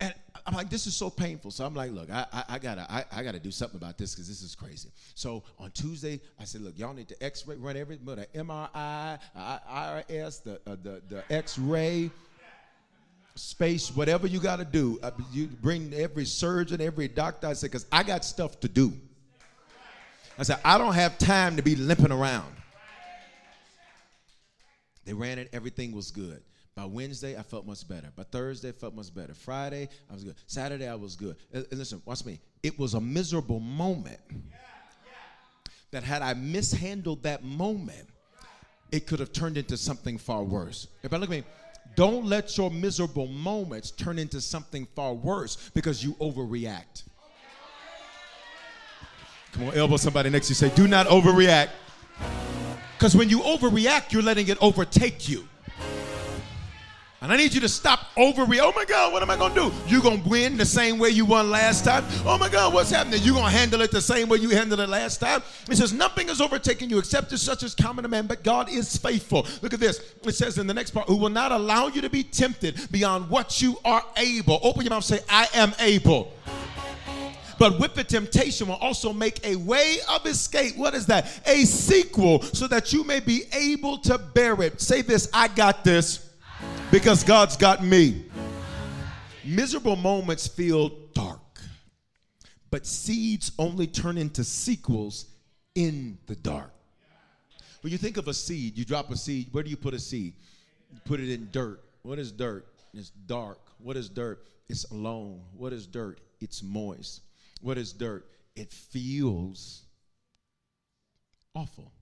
[0.00, 0.14] And
[0.46, 1.50] I'm like, this is so painful.
[1.50, 4.14] So I'm like, look, I, I, I gotta, I, I, gotta do something about this
[4.14, 4.88] because this is crazy.
[5.14, 9.18] So on Tuesday, I said, look, y'all need to X-ray, run everything, but the MRI,
[9.36, 12.10] IRS, the, uh, the, the X-ray,
[13.34, 14.98] space, whatever you got to do.
[15.02, 17.46] Uh, you bring every surgeon, every doctor.
[17.46, 18.92] I said, because I got stuff to do.
[20.38, 22.54] I said, I don't have time to be limping around.
[25.04, 25.50] They ran it.
[25.52, 26.42] Everything was good.
[26.80, 28.10] By Wednesday, I felt much better.
[28.16, 29.34] By Thursday, I felt much better.
[29.34, 30.34] Friday, I was good.
[30.46, 31.36] Saturday, I was good.
[31.52, 32.40] And listen, watch me.
[32.62, 34.18] It was a miserable moment
[35.90, 38.08] that had I mishandled that moment,
[38.90, 40.88] it could have turned into something far worse.
[41.02, 41.44] If I look at me,
[41.96, 47.02] don't let your miserable moments turn into something far worse because you overreact.
[49.52, 50.54] Come on, elbow somebody next to you.
[50.54, 51.72] Say, do not overreact.
[52.96, 55.46] Because when you overreact, you're letting it overtake you.
[57.22, 58.60] And I need you to stop overreacting.
[58.62, 59.72] Oh my God, what am I going to do?
[59.86, 62.02] You're going to win the same way you won last time.
[62.24, 63.20] Oh my God, what's happening?
[63.22, 65.42] You're going to handle it the same way you handled it last time.
[65.68, 68.70] It says, Nothing has overtaken you except as such as common to man, but God
[68.70, 69.46] is faithful.
[69.60, 70.14] Look at this.
[70.22, 73.28] It says in the next part, who will not allow you to be tempted beyond
[73.28, 74.58] what you are able.
[74.62, 76.32] Open your mouth say, I am able
[77.58, 80.78] but with the temptation will also make a way of escape.
[80.78, 81.42] What is that?
[81.44, 84.80] A sequel so that you may be able to bear it.
[84.80, 86.29] Say this I got this
[86.90, 88.24] because God's got me.
[89.44, 91.60] Miserable moments feel dark,
[92.70, 95.26] but seeds only turn into sequels
[95.74, 96.72] in the dark.
[97.80, 99.98] When you think of a seed, you drop a seed, where do you put a
[99.98, 100.34] seed?
[100.92, 101.82] You put it in dirt.
[102.02, 102.66] What is dirt?
[102.92, 103.60] It's dark.
[103.78, 104.44] What is dirt?
[104.68, 105.40] It's alone.
[105.56, 106.20] What is dirt?
[106.40, 107.22] It's moist.
[107.62, 108.26] What is dirt?
[108.56, 109.82] It feels
[111.54, 111.92] awful.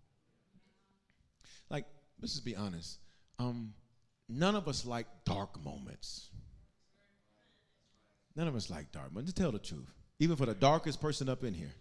[1.70, 1.84] Like,
[2.20, 2.98] let's just be honest.
[3.38, 3.72] Um,
[4.28, 6.28] none of us like dark moments.
[8.36, 9.32] None of us like dark moments.
[9.32, 11.74] To tell the truth, even for the darkest person up in here.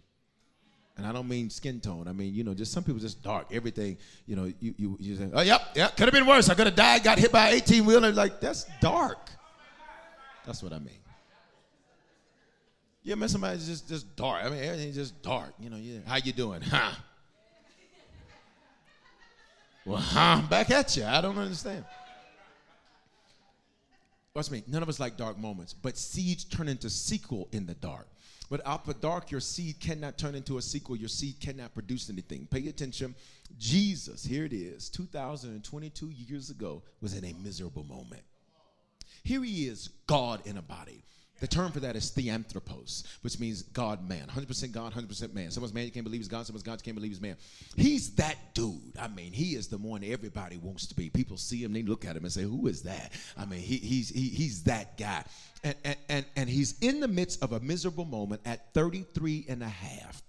[0.96, 2.08] And I don't mean skin tone.
[2.08, 3.46] I mean, you know, just some people just dark.
[3.52, 6.48] Everything, you know, you you you say, oh yep, yep, could have been worse.
[6.48, 8.10] I could have died, got hit by an 18 wheeler.
[8.10, 9.30] Like that's dark.
[10.44, 10.98] That's what I mean.
[13.04, 14.44] Yeah, man, somebody's just just dark.
[14.44, 15.54] I mean, everything's just dark.
[15.60, 16.00] You know, yeah.
[16.04, 16.62] How you doing?
[16.62, 16.90] Huh?
[19.86, 20.42] Well, huh?
[20.50, 21.04] Back at you.
[21.04, 21.84] I don't understand.
[24.38, 24.62] Watch me.
[24.68, 28.06] None of us like dark moments, but seeds turn into sequel in the dark.
[28.48, 30.94] But out of the dark, your seed cannot turn into a sequel.
[30.94, 32.46] Your seed cannot produce anything.
[32.48, 33.16] Pay attention.
[33.58, 38.22] Jesus, here it is, 2022 years ago, was in a miserable moment.
[39.24, 41.02] Here he is, God in a body.
[41.40, 44.26] The term for that is theanthropos, which means God man.
[44.28, 45.50] 100% God, 100% man.
[45.50, 47.36] Someone's man you can't believe he's God, someone's God you can't believe he's man.
[47.76, 48.96] He's that dude.
[49.00, 51.10] I mean, he is the one everybody wants to be.
[51.10, 53.12] People see him, they look at him and say, Who is that?
[53.36, 55.24] I mean, he, he's, he, he's that guy.
[55.62, 59.62] And, and, and, and he's in the midst of a miserable moment at 33 and
[59.62, 60.22] a half.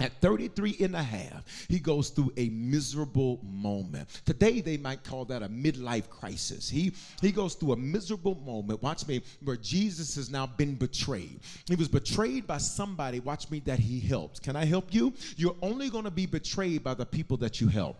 [0.00, 4.08] At 33 and a half, he goes through a miserable moment.
[4.24, 6.68] Today, they might call that a midlife crisis.
[6.68, 11.40] He, he goes through a miserable moment, watch me, where Jesus has now been betrayed.
[11.66, 14.42] He was betrayed by somebody, watch me, that he helped.
[14.42, 15.12] Can I help you?
[15.36, 17.96] You're only going to be betrayed by the people that you help.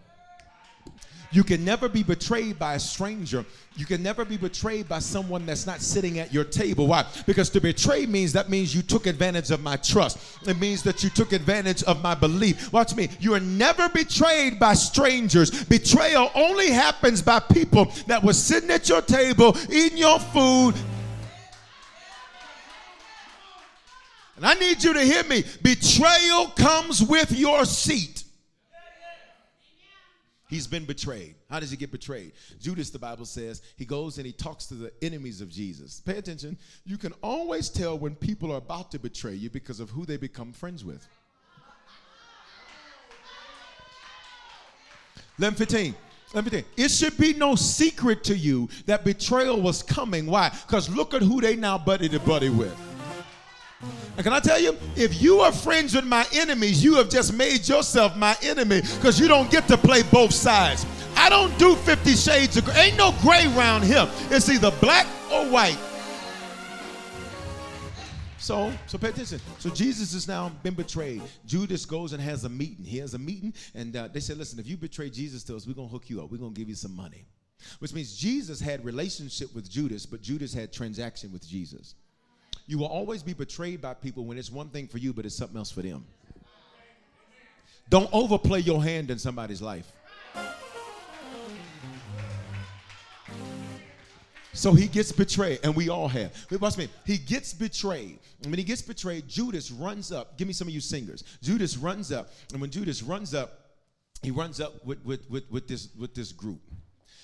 [1.31, 3.45] You can never be betrayed by a stranger.
[3.77, 6.87] You can never be betrayed by someone that's not sitting at your table.
[6.87, 7.05] Why?
[7.27, 10.19] Because to betray means that means you took advantage of my trust.
[10.49, 12.73] It means that you took advantage of my belief.
[12.73, 13.11] Watch me.
[13.21, 15.65] You are never betrayed by strangers.
[15.65, 20.75] Betrayal only happens by people that were sitting at your table, eating your food.
[24.37, 25.45] And I need you to hear me.
[25.63, 28.23] Betrayal comes with your seat.
[30.49, 31.35] He's been betrayed.
[31.51, 32.33] How does he get betrayed?
[32.59, 36.01] Judas, the Bible says, he goes and he talks to the enemies of Jesus.
[36.01, 36.57] Pay attention.
[36.87, 40.17] You can always tell when people are about to betray you because of who they
[40.17, 41.07] become friends with.
[45.39, 45.95] 11:15.
[46.35, 50.27] Let me tell you, it should be no secret to you that betrayal was coming.
[50.27, 50.51] Why?
[50.51, 52.77] Because look at who they now buddy to buddy with.
[53.81, 57.33] And can I tell you, if you are friends with my enemies, you have just
[57.33, 60.85] made yourself my enemy because you don't get to play both sides.
[61.17, 62.75] I don't do 50 shades of gray.
[62.77, 64.09] Ain't no gray around here.
[64.31, 65.79] It's either black or white.
[68.39, 69.41] So, so pay attention.
[69.59, 71.23] So Jesus has now been betrayed.
[71.45, 72.85] Judas goes and has a meeting.
[72.85, 75.67] He has a meeting, and uh, they said, "Listen, if you betray Jesus to us,
[75.67, 76.31] we're gonna hook you up.
[76.31, 77.27] We're gonna give you some money."
[77.81, 81.95] Which means Jesus had relationship with Judas, but Judas had transaction with Jesus.
[82.69, 85.35] You will always be betrayed by people when it's one thing for you, but it's
[85.35, 86.05] something else for them.
[87.89, 89.91] Don't overplay your hand in somebody's life.
[94.53, 96.35] So he gets betrayed, and we all have.
[96.51, 96.89] Wait, watch me.
[97.07, 98.19] He gets betrayed.
[98.43, 100.37] And when he gets betrayed, Judas runs up.
[100.37, 101.25] Give me some of you singers.
[101.41, 103.61] Judas runs up, and when Judas runs up,
[104.23, 106.61] he runs up with, with, with, with this, with this group.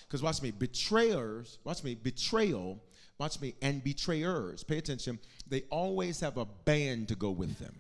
[0.07, 2.81] Because watch me, betrayers, watch me, betrayal,
[3.19, 7.75] watch me, and betrayers, pay attention, they always have a band to go with them.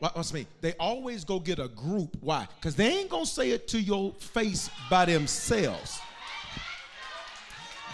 [0.00, 0.46] Watch me.
[0.60, 2.16] They always go get a group.
[2.20, 2.46] Why?
[2.56, 5.98] Because they ain't gonna say it to your face by themselves.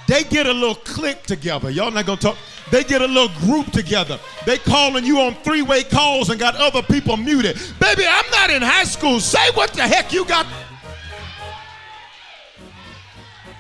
[0.09, 1.70] They get a little clique together.
[1.70, 2.37] Y'all not gonna talk.
[2.72, 4.18] They get a little group together.
[4.45, 7.57] They calling you on three-way calls and got other people muted.
[7.78, 9.20] Baby, I'm not in high school.
[9.20, 10.47] Say what the heck you got.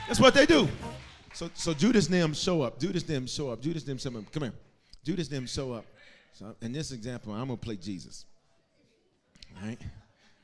[0.08, 0.68] That's what they do.
[1.40, 2.78] So, so Judas them show up.
[2.78, 3.62] Judas them show up.
[3.62, 3.96] Judas them.
[4.30, 4.52] Come here.
[5.02, 5.86] Judas them show up.
[6.34, 8.26] So in this example, I'm gonna play Jesus.
[9.56, 9.78] All right?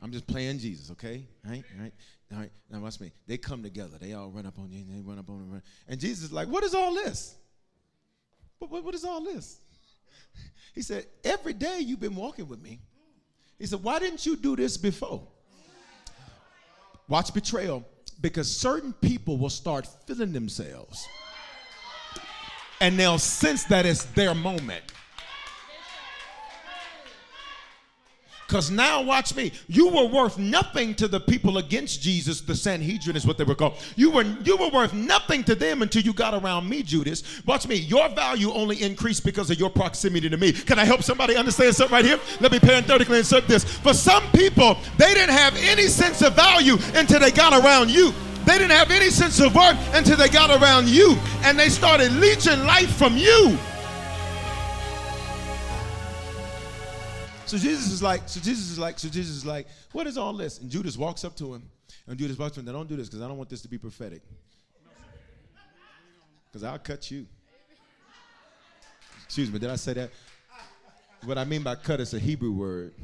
[0.01, 1.26] I'm just playing Jesus, okay?
[1.44, 1.92] All right, all right,
[2.32, 2.51] all right.
[2.70, 3.12] Now watch me.
[3.26, 3.99] They come together.
[4.01, 4.78] They all run up on you.
[4.78, 5.62] And they run up on run.
[5.86, 7.34] And Jesus is like, what is all this?
[8.59, 9.61] What, what, what is all this?
[10.74, 12.80] He said, every day you've been walking with me.
[13.59, 15.28] He said, why didn't you do this before?
[17.07, 17.84] Watch betrayal.
[18.20, 21.06] Because certain people will start feeling themselves.
[22.80, 24.92] And they'll sense that it's their moment.
[28.47, 29.51] Because now, watch me.
[29.66, 32.40] You were worth nothing to the people against Jesus.
[32.40, 33.74] The Sanhedrin is what they were called.
[33.97, 37.42] You were you were worth nothing to them until you got around me, Judas.
[37.44, 37.74] Watch me.
[37.74, 40.53] Your value only increased because of your proximity to me.
[40.53, 42.20] Can I help somebody understand something right here?
[42.40, 43.64] Let me parenthetically insert this.
[43.64, 48.14] For some people, they didn't have any sense of value until they got around you.
[48.44, 52.12] They didn't have any sense of worth until they got around you, and they started
[52.12, 53.59] leeching life from you.
[57.47, 60.32] So Jesus is like, so Jesus is like, so Jesus is like, what is all
[60.32, 60.59] this?
[60.59, 61.62] And Judas walks up to him,
[62.09, 63.62] and Judas walks up to him, now don't do this because I don't want this
[63.62, 64.22] to be prophetic.
[66.51, 67.26] Because I'll cut you.
[69.24, 70.11] Excuse me, did I say that?
[71.24, 72.94] What I mean by cut is a Hebrew word.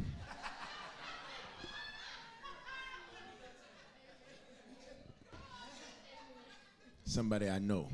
[7.04, 7.88] Somebody I know.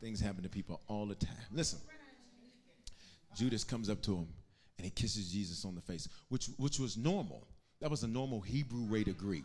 [0.00, 1.30] Things happen to people all the time.
[1.52, 1.78] Listen,
[3.36, 4.26] Judas comes up to him
[4.78, 7.46] and he kisses Jesus on the face, which, which was normal.
[7.80, 9.44] That was a normal Hebrew way to greet.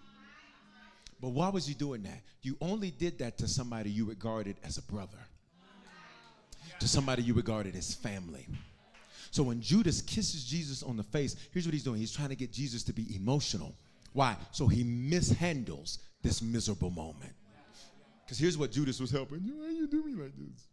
[1.20, 2.22] But why was he doing that?
[2.42, 5.20] You only did that to somebody you regarded as a brother,
[6.80, 8.48] to somebody you regarded as family.
[9.32, 12.00] So when Judas kisses Jesus on the face, here's what he's doing.
[12.00, 13.74] He's trying to get Jesus to be emotional.
[14.12, 14.36] Why?
[14.52, 17.34] So he mishandles this miserable moment.
[18.26, 19.40] Because here's what Judas was helping.
[19.40, 20.68] Why you do me like this?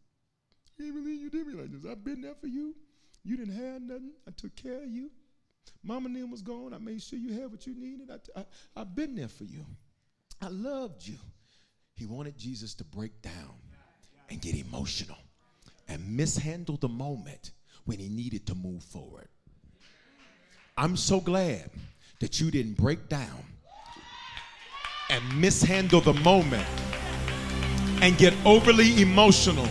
[0.76, 1.90] Can't believe you did me like this.
[1.90, 2.74] I've been there for you.
[3.24, 4.12] You didn't have nothing.
[4.26, 5.10] I took care of you.
[5.82, 6.74] Mama them was gone.
[6.74, 8.10] I made sure you had what you needed.
[8.10, 8.44] I, I,
[8.76, 9.64] I've been there for you.
[10.40, 11.16] I loved you.
[11.94, 13.54] He wanted Jesus to break down
[14.30, 15.18] and get emotional
[15.88, 17.52] and mishandle the moment
[17.84, 19.28] when he needed to move forward.
[20.78, 21.70] I'm so glad
[22.20, 23.44] that you didn't break down
[25.10, 26.66] and mishandle the moment
[28.00, 29.68] and get overly emotional.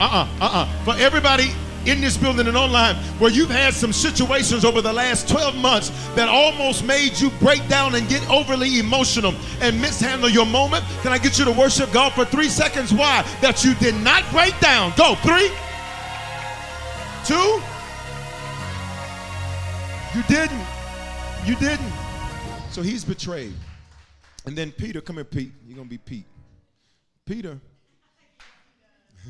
[0.00, 0.84] Uh uh-uh, uh, uh-uh.
[0.84, 1.50] For everybody
[1.86, 5.90] in this building and online where you've had some situations over the last 12 months
[6.14, 10.84] that almost made you break down and get overly emotional and mishandle your moment.
[11.02, 12.92] Can I get you to worship God for three seconds?
[12.92, 13.22] Why?
[13.40, 14.92] That you did not break down.
[14.96, 15.14] Go.
[15.16, 15.48] Three,
[17.24, 17.62] two.
[20.14, 20.66] You didn't.
[21.44, 21.92] You didn't.
[22.70, 23.54] So he's betrayed.
[24.46, 25.52] And then Peter, come here, Pete.
[25.66, 26.26] You're going to be Pete.
[27.26, 27.58] Peter.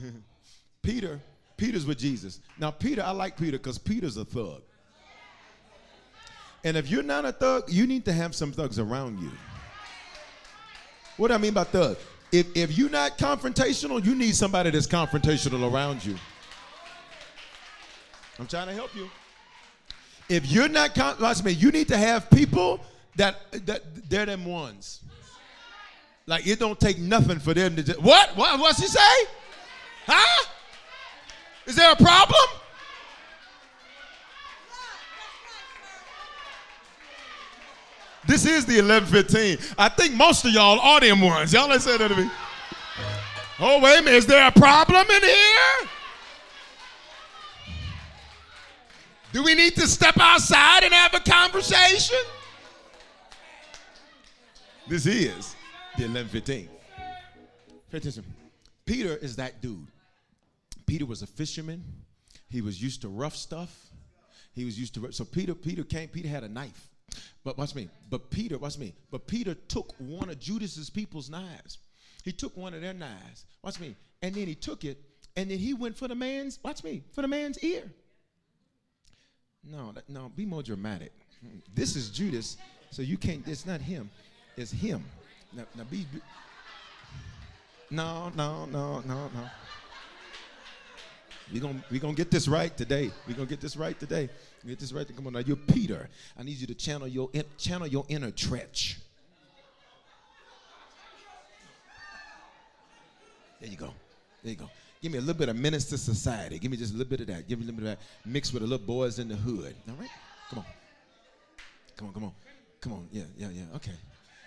[0.83, 1.21] Peter
[1.59, 2.41] Peter's with Jesus.
[2.59, 4.63] Now, Peter, I like Peter because Peter's a thug.
[6.65, 9.31] And if you're not a thug, you need to have some thugs around you.
[11.19, 11.99] What do I mean by thug?
[12.31, 16.17] If, if you're not confrontational, you need somebody that's confrontational around you.
[18.39, 19.11] I'm trying to help you.
[20.29, 22.81] If you're not, con- watch me, you need to have people
[23.17, 23.37] that,
[23.67, 25.01] that they're them ones.
[26.27, 27.83] Like it don't take nothing for them to.
[27.83, 28.37] Just, what?
[28.37, 28.61] What?
[28.61, 29.01] What's he say?
[30.07, 30.47] Huh?
[31.69, 32.41] Is there a problem?
[38.27, 39.59] This is the 1115.
[39.77, 41.53] I think most of y'all are them ones.
[41.53, 42.31] Y'all ain't said that to me.
[43.61, 44.17] Oh, wait a minute.
[44.17, 45.89] Is there a problem in here?
[49.33, 52.17] Do we need to step outside and have a conversation?
[54.89, 55.55] This is
[55.99, 56.69] the 1115.
[57.91, 58.25] Pay attention.
[58.87, 59.87] Peter is that dude.
[60.89, 61.85] Peter was a fisherman.
[62.49, 63.91] He was used to rough stuff.
[64.55, 65.55] He was used to so Peter.
[65.55, 66.09] Peter came.
[66.09, 66.89] Peter had a knife.
[67.45, 67.91] But watch me.
[68.09, 68.95] But Peter, watch me.
[69.11, 71.79] But Peter took one of Judas's people's knives.
[72.25, 73.45] He took one of their knives.
[73.63, 73.95] Watch me.
[74.23, 74.99] And then he took it,
[75.37, 76.59] and then he went for the man's.
[76.65, 77.03] Watch me.
[77.13, 77.85] For the man's ear.
[79.63, 80.33] No, no.
[80.35, 81.13] Be more dramatic.
[81.75, 82.57] This is Judas,
[82.91, 83.47] so you can't.
[83.47, 84.11] It's not him.
[84.57, 85.05] It's him.
[85.53, 86.21] Now, now be, be
[87.91, 89.51] no, no, no, no, no.
[91.53, 93.11] We're gonna we gonna get this right today.
[93.27, 94.29] We're gonna get this right today.
[94.67, 95.07] Get this right.
[95.15, 95.39] Come on now.
[95.39, 96.09] You're Peter.
[96.39, 98.97] I need you to channel your channel your inner Treach.
[103.61, 103.93] There you go.
[104.43, 104.71] There you go.
[105.01, 106.59] Give me a little bit of Menace II Society.
[106.59, 107.49] Give me just a little bit of that.
[107.49, 109.75] Give me a little bit of that mixed with a little boys in the hood.
[109.89, 110.09] All right?
[110.51, 110.65] Come on.
[111.97, 112.33] Come on, come on.
[112.81, 113.09] Come on.
[113.13, 113.77] Yeah, yeah, yeah.
[113.77, 113.93] Okay.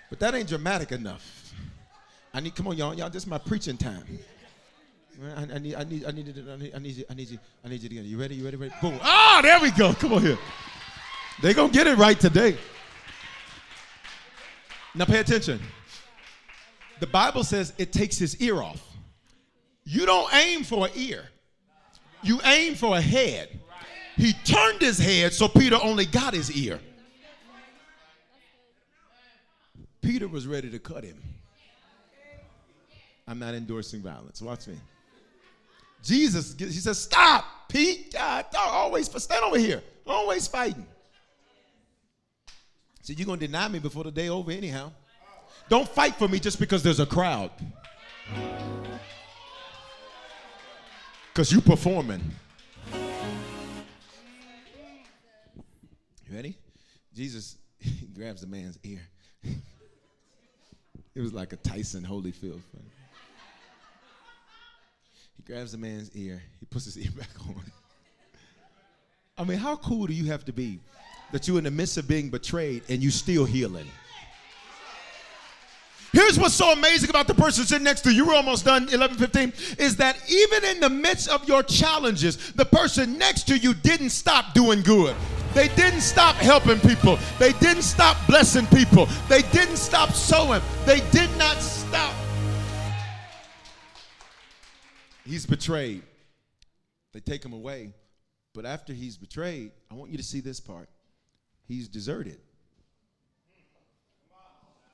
[0.09, 1.53] But that ain't dramatic enough.
[2.33, 2.93] I need, come on, y'all.
[2.93, 4.03] Y'all, this is my preaching time.
[5.23, 7.39] I, I, need, I need, I need, I need, I need you, I need you,
[7.63, 8.05] I need you again.
[8.05, 8.35] You ready?
[8.35, 8.57] You ready?
[8.57, 8.73] Ready?
[8.81, 8.99] Boom!
[9.01, 9.93] Ah, there we go.
[9.93, 10.37] Come on here.
[11.41, 12.57] They're going to get it right today.
[14.95, 15.59] Now pay attention.
[16.99, 18.81] The Bible says it takes his ear off.
[19.83, 21.25] You don't aim for an ear,
[22.23, 23.59] you aim for a head.
[24.17, 26.79] He turned his head so Peter only got his ear.
[30.01, 31.17] Peter was ready to cut him.
[33.27, 34.41] I'm not endorsing violence.
[34.41, 34.75] Watch me.
[36.03, 38.13] Jesus, he says, Stop, Pete.
[38.13, 39.81] God, always stand over here.
[40.05, 40.85] Always fighting.
[43.03, 44.91] See, you're going to deny me before the day over, anyhow.
[45.69, 47.51] Don't fight for me just because there's a crowd.
[51.31, 52.21] Because you're performing.
[56.29, 56.57] You ready?
[57.13, 57.57] Jesus
[58.13, 59.01] grabs the man's ear.
[59.43, 62.59] it was like a Tyson Holyfield.
[65.41, 66.41] He grabs the man's ear.
[66.59, 67.61] He puts his ear back on.
[69.37, 70.79] I mean, how cool do you have to be
[71.31, 73.87] that you're in the midst of being betrayed and you still healing?
[76.13, 78.27] Here's what's so amazing about the person sitting next to you.
[78.27, 79.53] We're almost done, 11 15.
[79.79, 84.09] Is that even in the midst of your challenges, the person next to you didn't
[84.09, 85.15] stop doing good.
[85.53, 87.17] They didn't stop helping people.
[87.39, 89.07] They didn't stop blessing people.
[89.29, 90.61] They didn't stop sowing.
[90.85, 91.57] They did not
[95.31, 96.03] He's betrayed.
[97.13, 97.93] They take him away.
[98.53, 100.89] But after he's betrayed, I want you to see this part.
[101.67, 102.39] He's deserted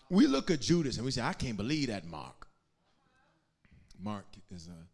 [0.10, 2.48] we look at Judas and we say, I can't believe that Mark.
[4.02, 4.88] Mark is an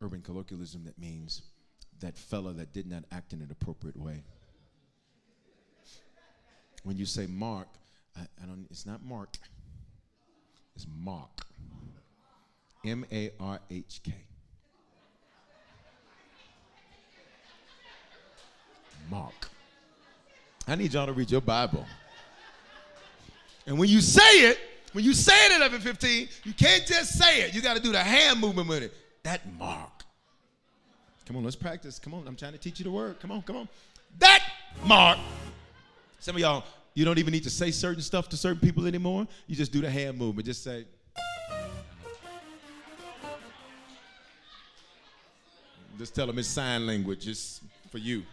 [0.00, 1.42] urban colloquialism that means
[2.00, 4.22] that fella that did not act in an appropriate way.
[6.84, 7.68] When you say Mark,
[8.16, 8.66] I, I don't.
[8.70, 9.36] It's not Mark.
[10.74, 11.46] It's Mark.
[12.84, 14.12] M A R H K.
[19.10, 19.48] Mark.
[20.66, 21.84] I need y'all to read your Bible.
[23.66, 24.58] And when you say it,
[24.92, 27.54] when you say it at 11:15, you can't just say it.
[27.54, 28.92] You got to do the hand movement with it.
[29.22, 30.04] That mark.
[31.26, 31.98] Come on, let's practice.
[31.98, 33.18] Come on, I'm trying to teach you the word.
[33.20, 33.68] Come on, come on.
[34.18, 34.42] That
[34.84, 35.18] mark.
[36.18, 39.26] Some of y'all, you don't even need to say certain stuff to certain people anymore.
[39.46, 40.46] You just do the hand movement.
[40.46, 40.84] Just say.
[45.98, 47.28] Just tell them it's sign language.
[47.28, 48.24] It's for you.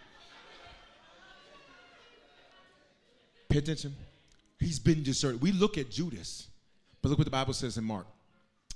[3.49, 3.95] Pay attention.
[4.59, 5.41] He's been deserted.
[5.41, 6.47] We look at Judas,
[7.01, 8.05] but look what the Bible says in Mark.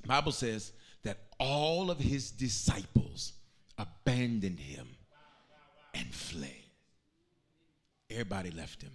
[0.01, 0.71] The Bible says
[1.03, 3.33] that all of his disciples
[3.77, 4.87] abandoned him
[5.93, 6.49] and fled.
[8.09, 8.91] Everybody left him.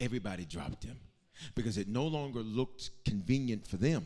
[0.00, 0.98] Everybody dropped him
[1.54, 4.04] because it no longer looked convenient for them.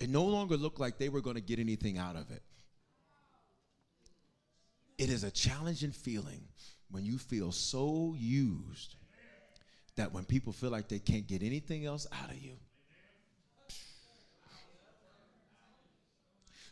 [0.00, 2.42] It no longer looked like they were going to get anything out of it.
[4.98, 6.42] It is a challenging feeling
[6.90, 8.96] when you feel so used
[9.96, 12.52] that when people feel like they can't get anything else out of you.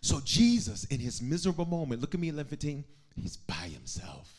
[0.01, 2.85] So Jesus, in his miserable moment, look at me, 1115,
[3.16, 4.33] he's by himself.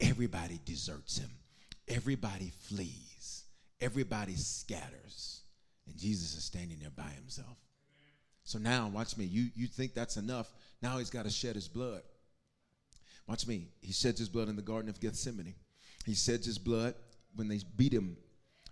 [0.00, 1.30] Everybody deserts him.
[1.86, 3.44] Everybody flees.
[3.80, 5.42] Everybody scatters.
[5.86, 7.56] And Jesus is standing there by himself.
[8.44, 9.26] So now, watch me.
[9.26, 10.50] You, you think that's enough.
[10.80, 12.02] Now he's got to shed his blood.
[13.26, 13.68] Watch me.
[13.82, 15.54] He sheds his blood in the Garden of Gethsemane.
[16.08, 16.94] He sheds his blood
[17.36, 18.16] when they beat him.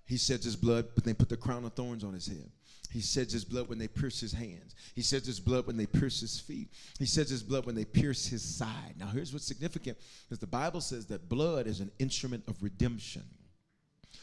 [0.06, 2.50] He sheds his blood when they put the crown of thorns on his head.
[2.90, 4.74] He sheds his blood when they pierce his hands.
[4.94, 6.70] He sheds his blood when they pierce his feet.
[6.98, 8.94] He sheds his blood when they pierce his side.
[8.98, 9.98] Now, here's what's significant
[10.30, 13.24] is the Bible says that blood is an instrument of redemption.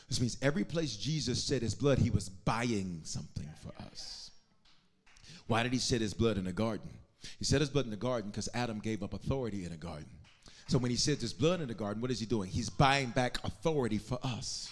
[0.10, 4.32] This means every place Jesus shed his blood, he was buying something for us.
[5.46, 6.90] Why did he shed his blood in the garden?
[7.38, 10.10] He shed his blood in the garden because Adam gave up authority in the garden.
[10.68, 12.50] So when he sheds his blood in the garden, what is he doing?
[12.50, 14.72] He's buying back authority for us.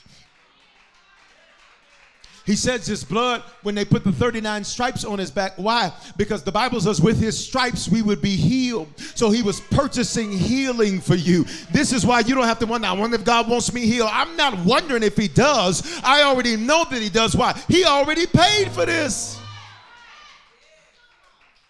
[2.44, 5.54] He sheds his blood when they put the 39 stripes on his back.
[5.58, 5.94] Why?
[6.18, 8.88] Because the Bible says, with his stripes we would be healed.
[9.16, 11.46] So he was purchasing healing for you.
[11.72, 14.10] This is why you don't have to wonder, I wonder if God wants me healed.
[14.12, 16.02] I'm not wondering if he does.
[16.04, 17.36] I already know that he does.
[17.36, 17.54] Why?
[17.68, 19.40] He already paid for this.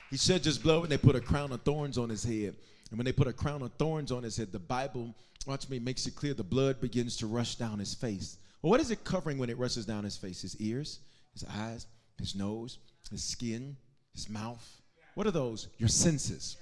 [0.09, 2.55] He shed his blood when they put a crown of thorns on his head.
[2.92, 5.16] And when they put a crown of thorns on his head, the Bible,
[5.48, 8.38] watch me, makes it clear the blood begins to rush down his face.
[8.62, 10.42] Well, what is it covering when it rushes down his face?
[10.42, 11.00] His ears,
[11.34, 11.88] his eyes,
[12.20, 12.78] his nose,
[13.10, 13.78] his skin,
[14.14, 14.82] his mouth.
[15.16, 15.70] What are those?
[15.78, 16.58] Your senses.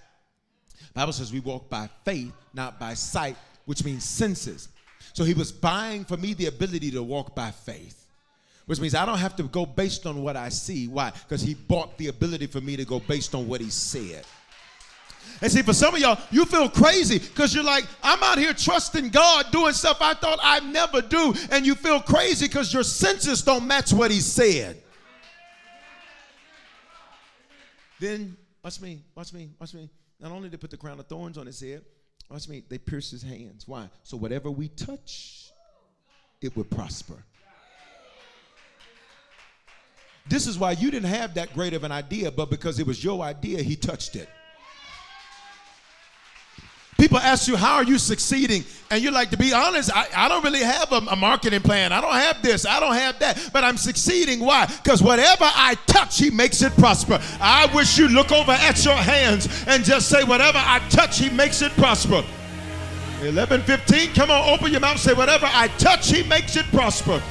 [0.93, 4.69] Bible says we walk by faith, not by sight, which means senses.
[5.13, 8.05] So he was buying for me the ability to walk by faith,
[8.65, 10.87] which means I don't have to go based on what I see.
[10.87, 11.11] Why?
[11.11, 14.25] Because he bought the ability for me to go based on what he said.
[15.41, 18.53] And see, for some of y'all, you feel crazy because you're like, I'm out here
[18.53, 21.33] trusting God, doing stuff I thought I'd never do.
[21.51, 24.81] And you feel crazy because your senses don't match what He said.
[27.99, 29.89] Then, watch me, watch me, watch me.
[30.19, 31.83] Not only did they put the crown of thorns on his head,
[32.29, 33.67] watch me, they pierced his hands.
[33.67, 33.89] Why?
[34.03, 35.51] So whatever we touch,
[36.41, 37.15] it would prosper.
[40.27, 43.03] This is why you didn't have that great of an idea, but because it was
[43.03, 44.29] your idea, he touched it.
[46.99, 48.65] People ask you, How are you succeeding?
[48.91, 51.93] And you're like, To be honest, I, I don't really have a, a marketing plan.
[51.93, 54.39] I don't have this, I don't have that, but I'm succeeding.
[54.41, 54.65] Why?
[54.65, 57.19] Because whatever I touch, He makes it prosper.
[57.39, 61.29] I wish you look over at your hands and just say, Whatever I touch, He
[61.29, 62.23] makes it prosper.
[63.21, 67.21] 11 15, come on, open your mouth, say, Whatever I touch, He makes it prosper.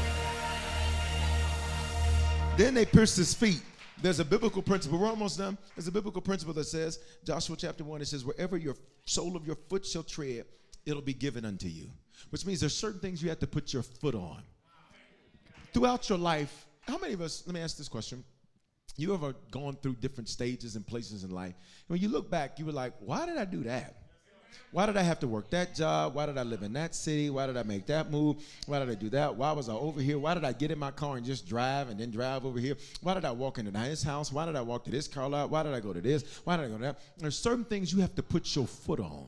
[2.57, 3.61] Then they pierced his feet.
[4.01, 4.99] There's a biblical principle.
[4.99, 5.59] We're almost done.
[5.75, 9.47] There's a biblical principle that says, Joshua chapter 1, it says, Wherever your sole of
[9.47, 10.45] your foot shall tread,
[10.87, 11.91] it'll be given unto you.
[12.31, 14.43] Which means there's certain things you have to put your foot on.
[15.73, 18.25] Throughout your life, how many of us, let me ask this question.
[18.97, 21.55] You ever gone through different stages and places in life?
[21.89, 23.97] When you look back, you were like, why did I do that?
[24.71, 26.15] Why did I have to work that job?
[26.15, 27.31] Why did I live in that city?
[27.31, 28.37] Why did I make that move?
[28.67, 29.35] Why did I do that?
[29.35, 30.19] Why was I over here?
[30.19, 32.77] Why did I get in my car and just drive and then drive over here?
[33.01, 34.31] Why did I walk into his house?
[34.31, 35.49] Why did I walk to this car lot?
[35.49, 36.41] Why did I go to this?
[36.45, 37.01] Why did I go to that?
[37.17, 39.27] There's certain things you have to put your foot on.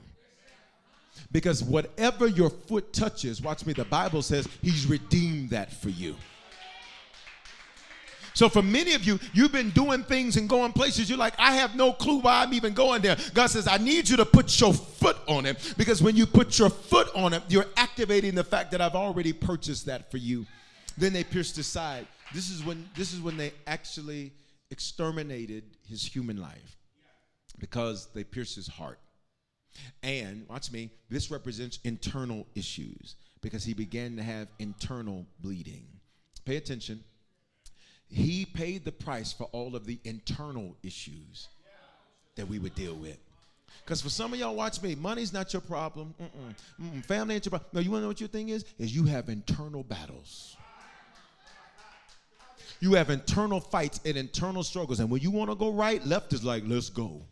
[1.33, 6.16] Because whatever your foot touches, watch me, the Bible says he's redeemed that for you.
[8.41, 11.11] So for many of you, you've been doing things and going places.
[11.11, 13.18] You're like, I have no clue why I'm even going there.
[13.34, 16.59] God says, I need you to put your foot on it because when you put
[16.59, 20.47] your foot on it, you're activating the fact that I've already purchased that for you.
[20.97, 22.07] Then they pierced his side.
[22.32, 24.32] This is when this is when they actually
[24.70, 26.78] exterminated his human life
[27.59, 29.01] because they pierced his heart.
[30.03, 35.84] And watch me, this represents internal issues because he began to have internal bleeding.
[36.47, 37.05] Pay attention.
[38.11, 41.49] He paid the price for all of the internal issues
[42.37, 43.19] that we would deal with.
[43.85, 46.15] Because for some of y'all, watch me, money's not your problem.
[46.21, 46.55] Mm-mm.
[46.81, 47.05] Mm-mm.
[47.05, 47.71] Family ain't your problem.
[47.73, 48.65] No, you want to know what your thing is?
[48.79, 50.57] Is you have internal battles.
[52.81, 55.01] You have internal fights and internal struggles.
[55.01, 57.23] And when you want to go right, left is like, let's go.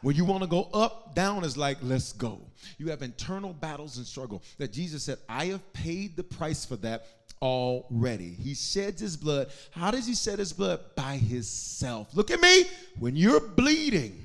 [0.00, 2.40] When you want to go up, down is like, let's go.
[2.78, 6.76] You have internal battles and struggle that Jesus said, I have paid the price for
[6.76, 7.06] that
[7.40, 8.30] already.
[8.30, 9.48] He sheds his blood.
[9.70, 10.80] How does he shed his blood?
[10.96, 12.08] By himself.
[12.14, 12.64] Look at me.
[12.98, 14.24] When you're bleeding,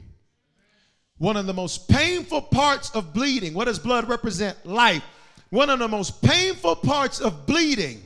[1.18, 4.66] one of the most painful parts of bleeding, what does blood represent?
[4.66, 5.04] Life.
[5.50, 8.02] One of the most painful parts of bleeding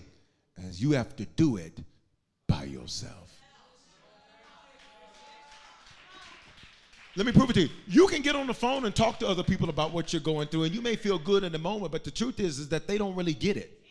[0.57, 1.77] is you have to do it
[2.47, 3.29] by yourself.
[7.15, 7.69] Let me prove it to you.
[7.87, 10.47] You can get on the phone and talk to other people about what you're going
[10.47, 12.87] through, and you may feel good in the moment, but the truth is, is that
[12.87, 13.82] they don't really get it.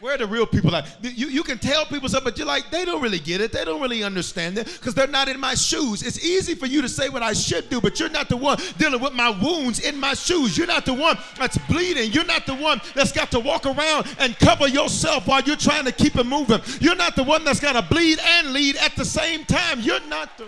[0.00, 0.88] Where are the real people at?
[1.02, 3.52] You, you can tell people stuff, but you're like, they don't really get it.
[3.52, 6.02] They don't really understand it because they're not in my shoes.
[6.02, 8.56] It's easy for you to say what I should do, but you're not the one
[8.78, 10.56] dealing with my wounds in my shoes.
[10.56, 12.12] You're not the one that's bleeding.
[12.12, 15.84] You're not the one that's got to walk around and cover yourself while you're trying
[15.84, 16.60] to keep it moving.
[16.80, 19.80] You're not the one that's got to bleed and lead at the same time.
[19.80, 20.46] You're not the.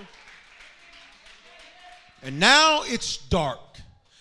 [2.23, 3.59] And now it's dark.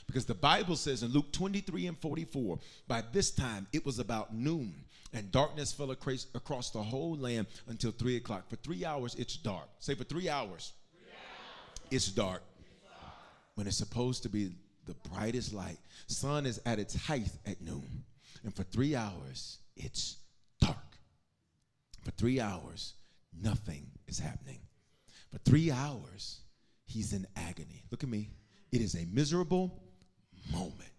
[0.08, 4.34] Because the Bible says in Luke 23 and 44, by this time it was about
[4.34, 4.74] noon
[5.14, 8.50] and darkness fell across the whole land until three o'clock.
[8.50, 9.68] For three hours, it's dark.
[9.80, 11.80] Say, for three hours, three hours.
[11.92, 12.42] It's, dark.
[12.60, 13.14] it's dark.
[13.56, 14.52] When it's supposed to be
[14.86, 15.78] the brightest light.
[16.08, 18.04] Sun is at its height at noon.
[18.44, 20.18] And for three hours, it's
[20.60, 20.78] dark.
[22.04, 22.94] For three hours,
[23.40, 24.60] nothing is happening.
[25.32, 26.42] For three hours,
[26.86, 27.84] he's in agony.
[27.92, 28.30] Look at me.
[28.72, 29.82] It is a miserable
[30.52, 30.90] moment.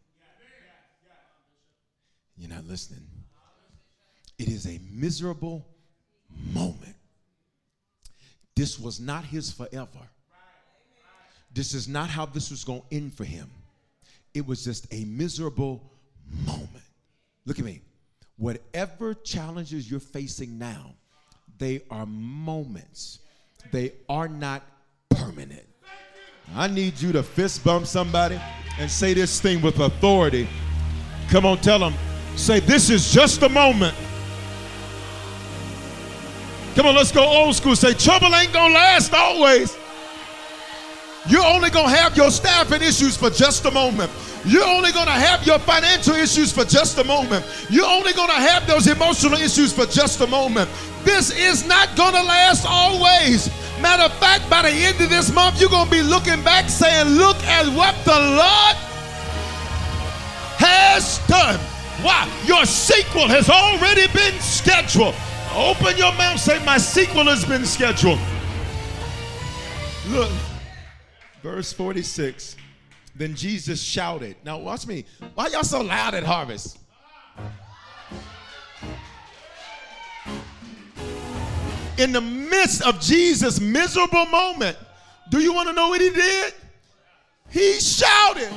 [2.36, 3.06] You're not listening.
[4.38, 5.66] It is a miserable
[6.52, 6.96] moment.
[8.54, 10.08] This was not his forever.
[11.54, 13.50] This is not how this was going to end for him.
[14.34, 15.82] It was just a miserable
[16.46, 16.84] moment.
[17.44, 17.82] Look at me.
[18.36, 20.94] Whatever challenges you're facing now,
[21.58, 23.20] they are moments.
[23.70, 24.62] They are not
[25.10, 25.66] permanent.
[26.54, 28.40] I need you to fist bump somebody
[28.78, 30.48] and say this thing with authority.
[31.28, 31.94] Come on, tell them.
[32.36, 33.94] Say, this is just a moment.
[36.74, 37.76] Come on, let's go old school.
[37.76, 39.76] Say, trouble ain't gonna last always.
[41.28, 44.10] You're only gonna have your staffing issues for just a moment.
[44.44, 47.44] You're only gonna have your financial issues for just a moment.
[47.70, 50.68] You're only gonna have those emotional issues for just a moment.
[51.04, 53.50] This is not gonna last always.
[53.82, 56.68] Matter of fact, by the end of this month, you're going to be looking back
[56.68, 58.76] saying, Look at what the Lord
[60.58, 61.58] has done.
[62.00, 62.28] Why?
[62.46, 65.14] Your sequel has already been scheduled.
[65.54, 68.18] Open your mouth, say, My sequel has been scheduled.
[70.08, 70.30] Look,
[71.42, 72.56] verse 46.
[73.14, 74.36] Then Jesus shouted.
[74.44, 75.04] Now, watch me.
[75.34, 76.78] Why y'all so loud at harvest?
[81.98, 84.78] In the midst of Jesus' miserable moment,
[85.28, 86.54] do you want to know what he did?
[87.50, 88.50] He shouted.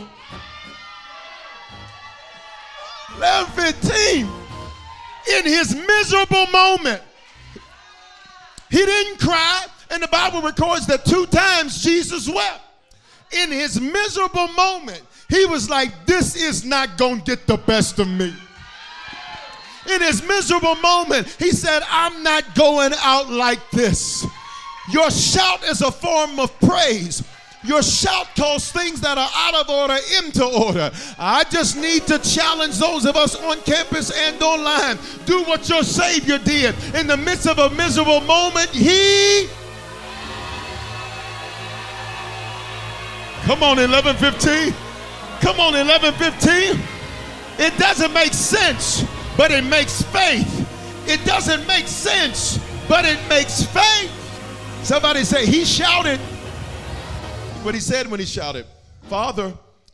[3.17, 4.44] 11 15.
[5.27, 7.01] In his miserable moment,
[8.69, 9.65] he didn't cry.
[9.91, 12.61] And the Bible records that two times Jesus wept.
[13.31, 17.99] In his miserable moment, he was like, This is not going to get the best
[17.99, 18.33] of me.
[19.93, 24.25] In his miserable moment, he said, I'm not going out like this.
[24.91, 27.23] Your shout is a form of praise.
[27.65, 30.91] Your shout calls things that are out of order into order.
[31.17, 34.99] I just need to challenge those of us on campus and online.
[35.25, 36.75] Do what your Savior did.
[36.93, 39.47] In the midst of a miserable moment, He.
[43.45, 44.73] Come on, 1115.
[45.41, 46.81] Come on, 1115.
[47.57, 49.05] It doesn't make sense,
[49.37, 50.61] but it makes faith.
[51.07, 54.11] It doesn't make sense, but it makes faith.
[54.83, 56.19] Somebody say, He shouted
[57.65, 58.65] what he said when he shouted,
[59.09, 59.51] Father,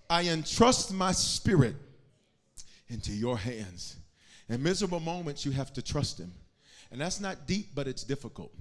[0.09, 1.75] I entrust my spirit
[2.89, 3.95] into your hands.
[4.49, 6.33] In miserable moments, you have to trust him.
[6.91, 8.51] And that's not deep, but it's difficult.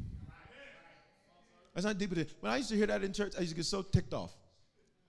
[1.74, 2.12] That's not deep.
[2.40, 4.32] When I used to hear that in church, I used to get so ticked off.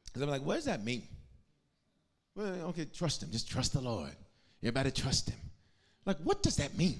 [0.07, 1.03] Because I'm like, what does that mean?
[2.35, 3.29] Well, okay, trust him.
[3.31, 4.15] Just trust the Lord.
[4.63, 5.39] Everybody trust him.
[6.05, 6.99] Like, what does that mean?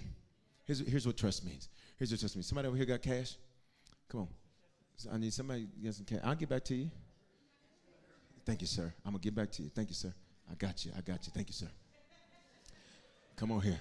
[0.66, 1.68] Here's, here's what trust means.
[1.98, 2.48] Here's what trust means.
[2.48, 3.36] Somebody over here got cash?
[4.08, 4.28] Come on.
[5.12, 6.20] I need somebody get some cash.
[6.24, 6.90] I'll get back to you.
[8.46, 8.94] Thank you, sir.
[9.06, 9.70] I'm gonna get back to you.
[9.70, 10.14] Thank you, sir.
[10.50, 10.92] I got you.
[10.98, 11.32] I got you.
[11.34, 11.68] Thank you, sir.
[13.36, 13.78] Come on here.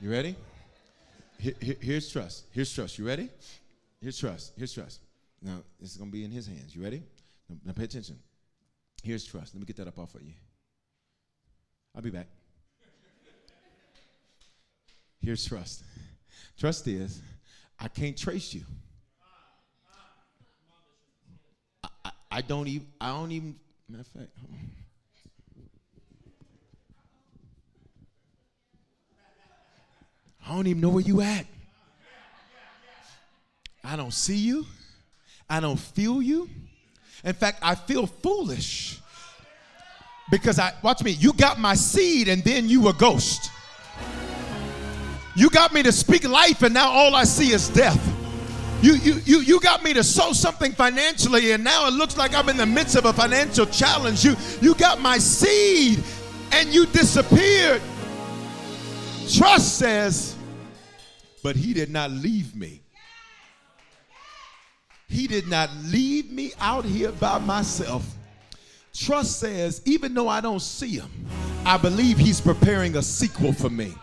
[0.00, 0.36] You ready?
[1.38, 2.44] Here, here, here's trust.
[2.50, 2.98] Here's trust.
[2.98, 3.28] You ready?
[4.00, 4.52] Here's trust.
[4.56, 5.00] Here's trust.
[5.42, 6.74] Now, this is gonna be in his hands.
[6.74, 7.02] You ready?
[7.48, 8.18] Now, now pay attention.
[9.02, 9.54] Here's trust.
[9.54, 10.32] Let me get that up off of you.
[11.94, 12.26] I'll be back.
[15.20, 15.84] Here's trust.
[16.58, 17.20] Trust is
[17.78, 18.64] I can't trace you.
[22.34, 23.54] I don't even, I don't even,
[23.88, 24.28] matter of fact,
[30.44, 31.46] I don't even know where you at.
[33.84, 34.66] I don't see you.
[35.48, 36.50] I don't feel you.
[37.22, 38.98] In fact, I feel foolish
[40.28, 43.52] because I, watch me, you got my seed and then you a ghost.
[45.36, 48.13] You got me to speak life and now all I see is death.
[48.84, 52.34] You, you, you, you got me to sow something financially, and now it looks like
[52.34, 54.22] I'm in the midst of a financial challenge.
[54.22, 56.04] You, you got my seed,
[56.52, 57.80] and you disappeared.
[59.32, 60.36] Trust says,
[61.42, 62.82] but he did not leave me.
[65.08, 68.04] He did not leave me out here by myself.
[68.92, 71.10] Trust says, even though I don't see him,
[71.64, 73.94] I believe he's preparing a sequel for me.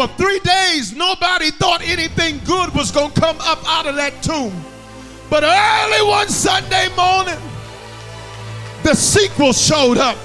[0.00, 4.22] For three days, nobody thought anything good was going to come up out of that
[4.22, 4.50] tomb.
[5.28, 7.36] But early one Sunday morning,
[8.82, 10.16] the sequel showed up.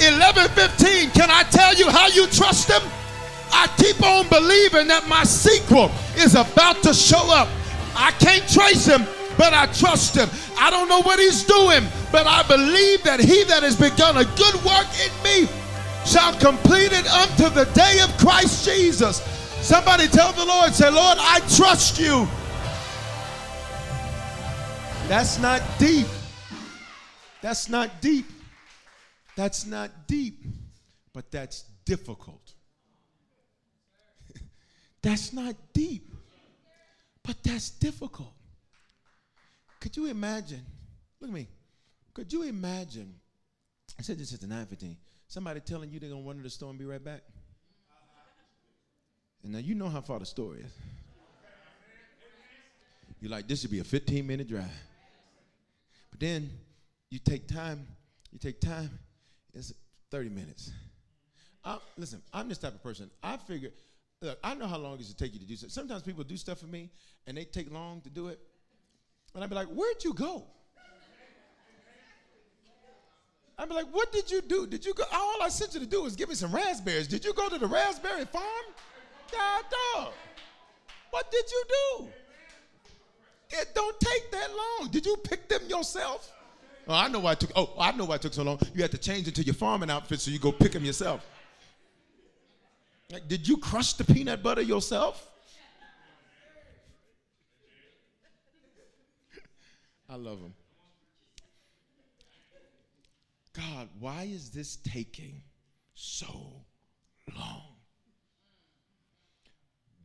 [0.00, 1.14] 11:15.
[1.14, 2.82] Can I tell you how you trust him?
[3.52, 7.48] I keep on believing that my sequel is about to show up.
[7.94, 9.06] I can't trace him,
[9.38, 10.28] but I trust him.
[10.58, 14.26] I don't know what he's doing, but I believe that he that has begun a
[14.36, 15.48] good work in me
[16.06, 19.20] shall complete it unto the day of Christ Jesus.
[19.60, 22.28] Somebody tell the Lord, say, Lord, I trust you.
[25.08, 26.06] That's not deep.
[27.42, 28.26] That's not deep.
[29.36, 30.44] That's not deep,
[31.12, 32.54] but that's difficult.
[35.02, 36.10] that's not deep,
[37.22, 38.32] but that's difficult.
[39.80, 40.64] Could you imagine?
[41.20, 41.48] Look at me.
[42.14, 43.14] Could you imagine?
[43.98, 44.96] I said this at the 915.
[45.28, 47.22] Somebody telling you they're going to run to the store and be right back?
[49.42, 50.72] And now you know how far the store is.
[53.20, 54.64] You're like, this should be a 15 minute drive.
[56.10, 56.50] But then
[57.10, 57.86] you take time,
[58.30, 58.90] you take time,
[59.54, 59.72] it's
[60.10, 60.70] 30 minutes.
[61.64, 63.10] I, listen, I'm this type of person.
[63.22, 63.70] I figure,
[64.22, 65.72] look, I know how long it should take you to do something.
[65.72, 66.90] Sometimes people do stuff for me
[67.26, 68.38] and they take long to do it.
[69.34, 70.44] And I'd be like, where'd you go?
[73.58, 74.66] I'd be like, what did you do?
[74.66, 75.04] Did you go?
[75.12, 77.08] All I sent you to do was give me some raspberries.
[77.08, 78.44] Did you go to the raspberry farm?
[79.32, 80.12] God dog.
[81.10, 82.08] What did you do?
[83.50, 84.90] It don't take that long.
[84.90, 86.30] Did you pick them yourself?
[86.86, 87.50] Oh, I know why it took.
[87.56, 88.58] Oh, I know why it took so long.
[88.74, 91.24] You had to change into your farming outfit so you go pick them yourself.
[93.10, 95.30] Like, did you crush the peanut butter yourself?
[100.10, 100.52] I love them.
[103.56, 105.40] God, why is this taking
[105.94, 106.64] so
[107.34, 107.76] long?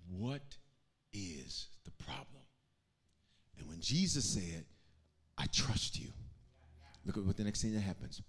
[0.10, 0.41] What
[1.14, 2.43] is the problem?
[3.60, 4.66] And when Jesus said,
[5.38, 6.10] I trust you,
[7.06, 8.22] look at what the next thing that happens.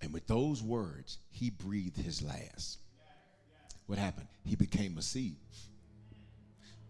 [0.00, 2.78] And with those words, he breathed his last.
[3.86, 4.28] What happened?
[4.44, 5.36] He became a seed.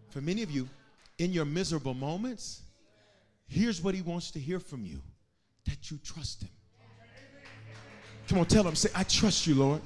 [0.09, 0.69] For many of you,
[1.17, 2.61] in your miserable moments,
[3.47, 5.01] here's what he wants to hear from you
[5.65, 6.49] that you trust him.
[8.31, 9.81] Come on, tell him, say, I trust you, Lord.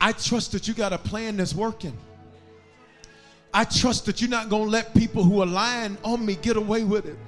[0.00, 1.98] I trust that you got a plan that's working.
[3.52, 6.56] I trust that you're not going to let people who are lying on me get
[6.56, 7.18] away with it.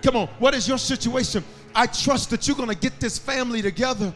[0.00, 1.42] Come on, what is your situation?
[1.74, 4.14] I trust that you're going to get this family together.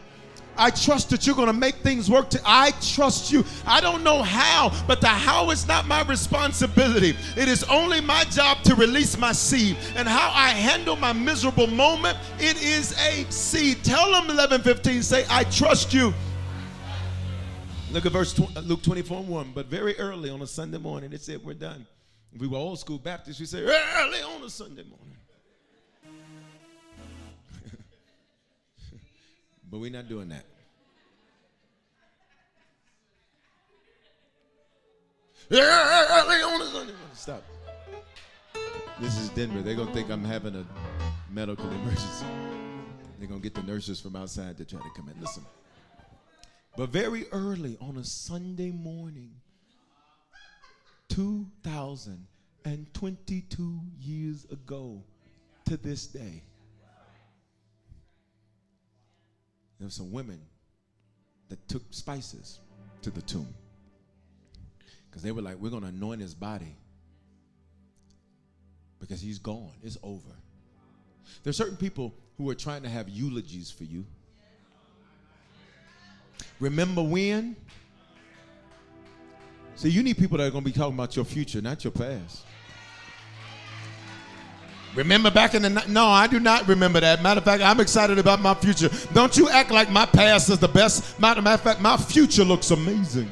[0.57, 2.29] I trust that you're going to make things work.
[2.31, 3.43] To, I trust you.
[3.65, 7.15] I don't know how, but the how is not my responsibility.
[7.35, 9.77] It is only my job to release my seed.
[9.95, 13.83] And how I handle my miserable moment, it is a seed.
[13.83, 16.13] Tell them 11 15, say, I trust you.
[17.91, 19.51] Look at verse 20, Luke 24 1.
[19.53, 21.85] But very early on a Sunday morning, it said, We're done.
[22.33, 25.14] If we were old school Baptists, we say, Early on a Sunday morning.
[29.75, 30.45] But we're not doing that.
[37.13, 37.43] Stop.
[39.01, 39.61] This is Denver.
[39.61, 40.65] They're going to think I'm having a
[41.29, 42.25] medical emergency.
[43.19, 45.19] They're going to get the nurses from outside to try to come in.
[45.19, 45.43] Listen.
[46.77, 49.31] But very early on a Sunday morning,
[51.09, 55.03] 2022 years ago
[55.65, 56.43] to this day,
[59.79, 60.39] there were some women
[61.49, 62.59] that took spices
[63.01, 63.53] to the tomb
[65.09, 66.75] because they were like, We're going to anoint his body
[68.99, 70.31] because he's gone, it's over.
[71.43, 74.05] There's certain people who are trying to have eulogies for you.
[76.59, 77.55] Remember when?
[79.75, 81.91] See, you need people that are going to be talking about your future, not your
[81.91, 82.43] past.
[84.95, 87.21] Remember back in the no, I do not remember that.
[87.21, 88.89] Matter of fact, I'm excited about my future.
[89.13, 91.19] Don't you act like my past is the best.
[91.19, 93.29] Matter of fact, my future looks amazing.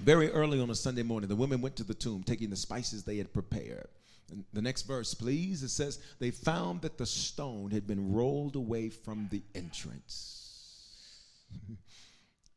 [0.00, 3.04] Very early on a Sunday morning, the women went to the tomb, taking the spices
[3.04, 3.86] they had prepared.
[4.30, 5.62] And the next verse, please.
[5.62, 11.22] It says they found that the stone had been rolled away from the entrance.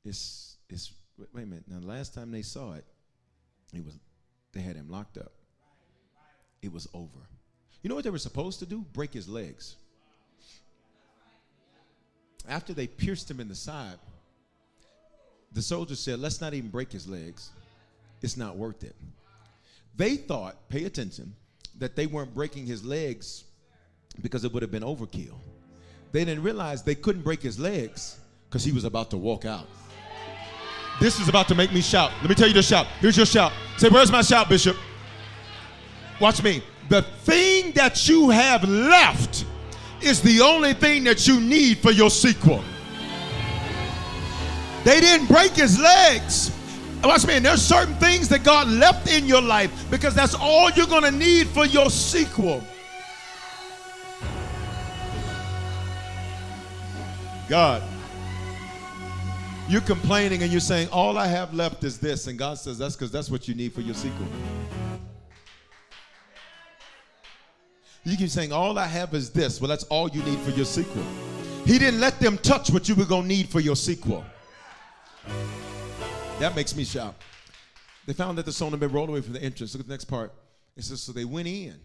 [0.05, 1.65] it's it's wait a minute.
[1.67, 2.85] Now, the last time they saw it,
[3.73, 3.99] it was
[4.53, 5.33] they had him locked up.
[6.63, 7.19] It was over.
[7.81, 8.85] You know what they were supposed to do?
[8.93, 9.75] Break his legs.
[12.47, 13.99] After they pierced him in the side,
[15.51, 17.51] the soldiers said, Let's not even break his legs.
[18.21, 18.95] It's not worth it.
[19.95, 21.33] They thought, pay attention,
[21.77, 23.45] that they weren't breaking his legs
[24.21, 25.35] because it would have been overkill.
[26.11, 28.19] They didn't realize they couldn't break his legs
[28.49, 29.67] because he was about to walk out.
[30.99, 32.11] This is about to make me shout.
[32.21, 32.87] Let me tell you the shout.
[32.99, 33.53] Here's your shout.
[33.77, 34.75] Say, Where's my shout, Bishop?
[36.19, 36.61] Watch me.
[36.89, 39.45] The thing that you have left
[40.01, 42.63] is the only thing that you need for your sequel.
[44.83, 46.51] They didn't break his legs.
[47.03, 47.35] Watch me.
[47.35, 51.03] And there's certain things that God left in your life because that's all you're going
[51.03, 52.63] to need for your sequel.
[57.47, 57.83] God.
[59.67, 62.27] You're complaining and you're saying, All I have left is this.
[62.27, 64.27] And God says, That's because that's what you need for your sequel.
[68.09, 69.61] You keep saying, All I have is this.
[69.61, 71.03] Well, that's all you need for your sequel.
[71.65, 74.25] He didn't let them touch what you were going to need for your sequel.
[76.39, 77.15] That makes me shout.
[78.07, 79.75] They found that the stone had been rolled away from the entrance.
[79.75, 80.33] Look at the next part.
[80.75, 81.75] It says, So they went in.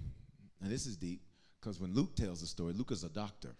[0.62, 1.20] And this is deep
[1.60, 3.54] because when Luke tells the story, Luke is a doctor.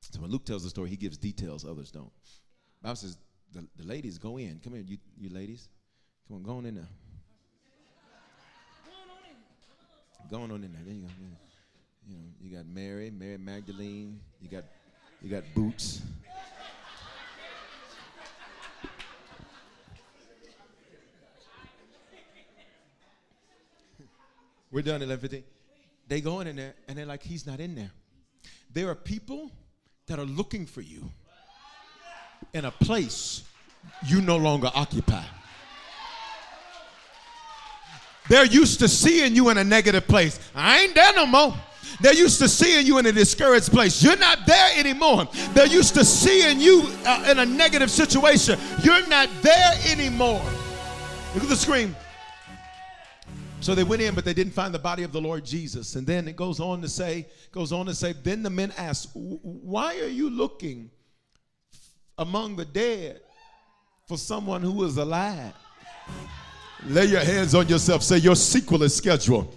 [0.00, 2.10] So when Luke tells the story, he gives details others don't.
[2.82, 3.16] Bible says,
[3.52, 4.60] the, the ladies go in.
[4.64, 5.68] Come here, you, you ladies.
[6.26, 6.88] Come on, go on in there.
[10.30, 10.82] Going on in there.
[10.84, 11.49] There you go.
[12.10, 14.18] You know, you got Mary, Mary Magdalene.
[14.42, 14.64] You got,
[15.22, 16.02] you got Boots.
[24.72, 25.42] We're done at 11:50.
[26.08, 27.90] They go in there and they're like, he's not in there.
[28.72, 29.50] There are people
[30.06, 31.10] that are looking for you
[32.52, 33.44] in a place
[34.06, 35.24] you no longer occupy.
[38.28, 40.38] They're used to seeing you in a negative place.
[40.54, 41.54] I ain't there no more.
[42.00, 44.02] They're used to seeing you in a discouraged place.
[44.02, 45.28] You're not there anymore.
[45.52, 48.58] They're used to seeing you uh, in a negative situation.
[48.82, 50.42] You're not there anymore.
[51.34, 51.94] Look at the screen.
[53.60, 55.94] So they went in, but they didn't find the body of the Lord Jesus.
[55.94, 59.10] And then it goes on to say, goes on to say, then the men asked,
[59.14, 60.90] Why are you looking
[62.16, 63.20] among the dead
[64.08, 65.52] for someone who is alive?
[66.86, 68.02] Lay your hands on yourself.
[68.02, 69.54] Say, Your sequel is scheduled.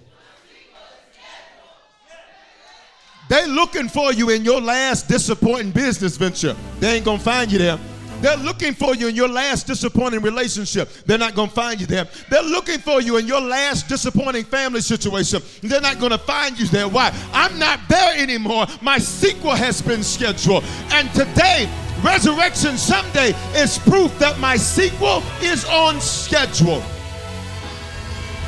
[3.34, 6.56] They looking for you in your last disappointing business venture.
[6.80, 7.80] They ain't gonna find you there.
[8.22, 10.88] They're looking for you in your last disappointing relationship.
[11.08, 12.08] They're not going to find you there.
[12.30, 15.42] They're looking for you in your last disappointing family situation.
[15.62, 16.88] They're not going to find you there.
[16.88, 17.12] Why?
[17.34, 18.66] I'm not there anymore.
[18.82, 20.64] My sequel has been scheduled.
[20.92, 21.68] And today,
[22.02, 26.82] Resurrection Sunday is proof that my sequel is on schedule.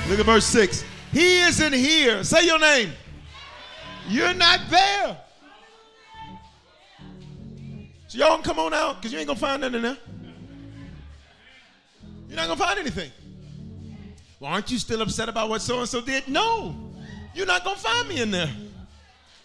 [0.07, 0.85] Look at verse 6.
[1.11, 2.23] He isn't here.
[2.23, 2.93] Say your name.
[4.07, 5.17] You're not there.
[8.07, 9.97] So y'all come on out because you ain't going to find nothing in there.
[12.27, 13.11] You're not going to find anything.
[14.39, 16.27] Well, aren't you still upset about what so and so did?
[16.27, 16.75] No.
[17.33, 18.49] You're not going to find me in there.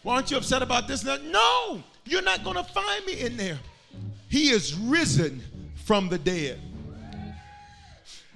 [0.02, 1.04] Well, aren't you upset about this?
[1.04, 1.82] No.
[2.04, 3.58] You're not going to find me in there.
[4.28, 5.42] He is risen
[5.84, 6.60] from the dead.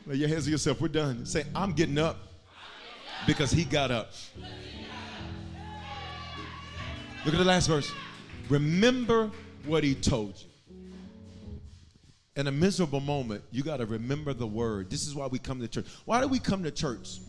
[0.07, 0.81] Lay your hands on yourself.
[0.81, 1.25] We're done.
[1.25, 2.19] Say, I'm getting up
[3.27, 4.13] because he got up.
[7.25, 7.91] Look at the last verse.
[8.51, 9.31] Remember
[9.65, 10.49] what he told you.
[12.37, 14.91] In a miserable moment, you got to remember the word.
[14.91, 15.87] This is why we come to church.
[16.05, 17.21] Why do we come to church?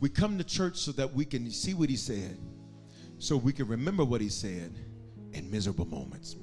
[0.00, 2.38] We come to church so that we can see what he said,
[3.18, 4.74] so we can remember what he said
[5.32, 6.34] in miserable moments.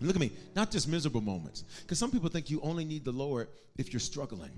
[0.00, 1.64] Look at me, not just miserable moments.
[1.82, 4.52] Because some people think you only need the Lord if you're struggling.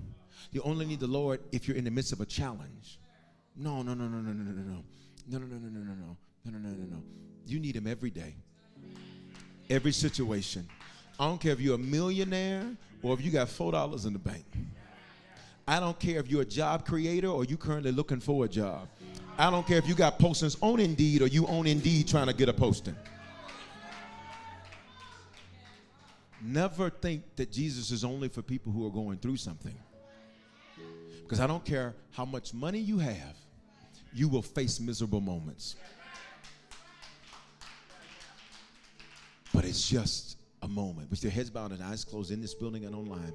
[0.51, 2.99] You only need the Lord if you're in the midst of a challenge.
[3.57, 4.83] No, no, no, no, no, no, no, no.
[5.27, 6.17] No, no, no, no, no, no, no.
[6.45, 7.26] No, no, no, no, no.
[7.49, 8.35] You need him every day
[9.69, 10.67] every situation.
[11.19, 12.65] I don't care if you're a millionaire
[13.01, 14.45] or if you got four dollars in the bank.
[15.67, 18.87] I don't care if you're a job creator or you currently looking for a job.
[19.37, 22.33] I don't care if you got postings on Indeed or you own Indeed trying to
[22.33, 22.95] get a posting.
[26.41, 29.75] Never think that Jesus is only for people who are going through something.
[31.23, 33.35] Because I don't care how much money you have,
[34.13, 35.75] you will face miserable moments.
[39.57, 41.09] But it's just a moment.
[41.09, 43.33] With your heads bowed and eyes closed in this building and online.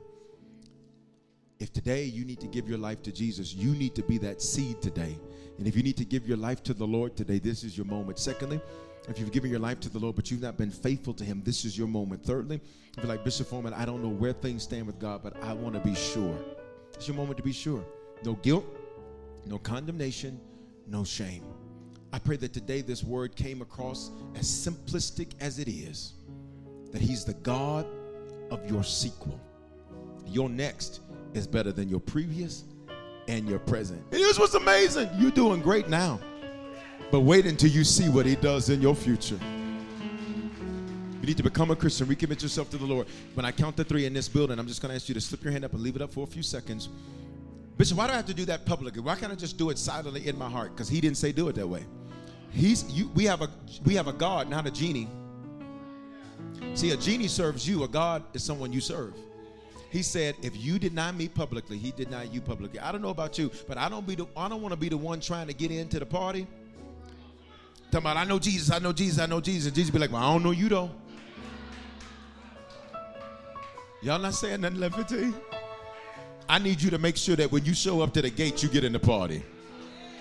[1.58, 4.40] If today you need to give your life to Jesus, you need to be that
[4.40, 5.18] seed today.
[5.58, 7.86] And if you need to give your life to the Lord today, this is your
[7.86, 8.20] moment.
[8.20, 8.60] Secondly,
[9.08, 11.42] if you've given your life to the Lord, but you've not been faithful to Him,
[11.44, 12.24] this is your moment.
[12.24, 12.60] Thirdly,
[12.96, 15.52] if you're like Bishop Foreman, I don't know where things stand with God, but I
[15.54, 16.38] want to be sure.
[16.94, 17.84] It's your moment to be sure.
[18.24, 18.64] No guilt,
[19.44, 20.40] no condemnation,
[20.86, 21.42] no shame.
[22.12, 26.12] I pray that today this word came across as simplistic as it is
[26.92, 27.86] that He's the God
[28.50, 29.40] of your sequel.
[30.26, 31.00] Your next
[31.32, 32.64] is better than your previous
[33.28, 34.02] and your present.
[34.10, 36.20] And here's what's amazing you're doing great now,
[37.10, 39.38] but wait until you see what He does in your future.
[41.22, 43.06] You need to become a Christian, recommit yourself to the Lord.
[43.34, 45.20] When I count to three in this building, I'm just going to ask you to
[45.20, 46.88] slip your hand up and leave it up for a few seconds.
[47.78, 49.00] Bishop, why do I have to do that publicly?
[49.00, 50.72] Why can't I just do it silently in my heart?
[50.72, 51.84] Because he didn't say do it that way.
[52.52, 53.48] He's you, we have a
[53.84, 55.08] we have a God, not a genie.
[56.74, 57.84] See, a genie serves you.
[57.84, 59.14] A God is someone you serve.
[59.90, 62.80] He said, if you deny me publicly, he deny you publicly.
[62.80, 64.88] I don't know about you, but I don't be the I don't want to be
[64.88, 66.46] the one trying to get into the party.
[67.90, 69.70] Talking about I know Jesus, I know Jesus, I know Jesus.
[69.72, 70.90] Jesus be like, well, I don't know you though.
[74.02, 75.34] Y'all not saying nothing, 1115?
[76.48, 78.68] I need you to make sure that when you show up to the gate, you
[78.68, 79.42] get in the party.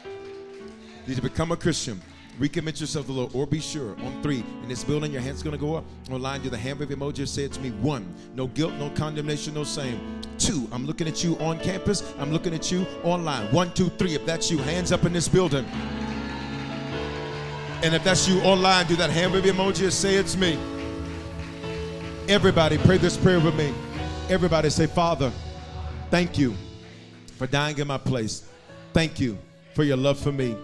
[0.03, 2.01] You need to become a Christian.
[2.39, 3.95] Recommit yourself to the Lord, or be sure.
[4.01, 5.83] On three, in this building, your hand's gonna go up.
[6.09, 7.27] Online, do the hand wave emoji.
[7.27, 7.69] Say it to me.
[7.69, 10.21] One, no guilt, no condemnation, no shame.
[10.37, 12.03] Two, I'm looking at you on campus.
[12.17, 13.51] I'm looking at you online.
[13.53, 14.15] One, two, three.
[14.15, 15.65] If that's you, hands up in this building.
[17.83, 20.57] And if that's you online, do that hand wave emoji say it's me.
[22.27, 23.73] Everybody, pray this prayer with me.
[24.29, 25.31] Everybody say, Father,
[26.09, 26.55] thank you
[27.37, 28.45] for dying in my place.
[28.93, 29.37] Thank you
[29.73, 30.55] for your love for me.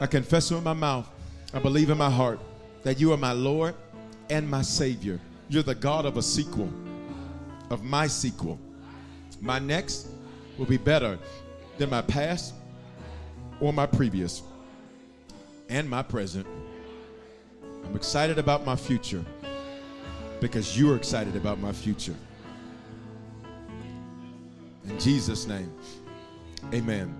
[0.00, 1.08] I confess it with my mouth,
[1.54, 2.40] I believe in my heart
[2.82, 3.76] that you are my Lord
[4.28, 5.20] and my Savior.
[5.48, 6.68] You're the God of a sequel,
[7.70, 8.58] of my sequel.
[9.40, 10.08] My next
[10.58, 11.16] will be better
[11.78, 12.54] than my past
[13.60, 14.42] or my previous
[15.68, 16.44] and my present.
[17.84, 19.24] I'm excited about my future
[20.40, 22.16] because you're excited about my future.
[24.88, 25.72] In Jesus' name,
[26.72, 27.14] amen.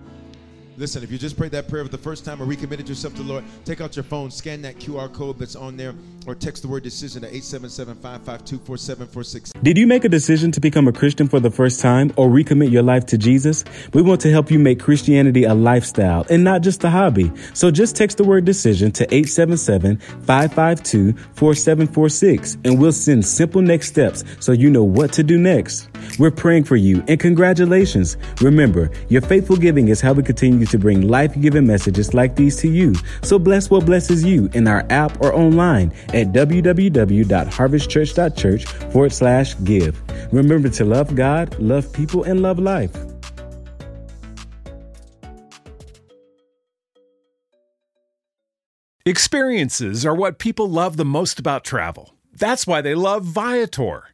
[0.77, 3.23] Listen, if you just prayed that prayer for the first time or recommitted yourself to
[3.23, 5.95] the Lord, take out your phone, scan that QR code that's on there,
[6.27, 9.53] or text the word decision to 877 552 4746.
[9.63, 12.73] Did you make a decision to become a Christian for the first time or recommit
[12.73, 13.65] your life to Jesus?
[13.93, 17.31] We want to help you make Christianity a lifestyle and not just a hobby.
[17.53, 23.89] So just text the word decision to 877 552 4746 and we'll send simple next
[23.89, 25.89] steps so you know what to do next.
[26.19, 28.19] We're praying for you and congratulations.
[28.41, 32.57] Remember, your faithful giving is how we continue to bring life giving messages like these
[32.59, 32.95] to you.
[33.23, 40.01] So bless what blesses you in our app or online at www.harvestchurch.church forward slash give.
[40.33, 42.95] Remember to love God, love people, and love life.
[49.07, 52.15] Experiences are what people love the most about travel.
[52.33, 54.14] That's why they love Viator.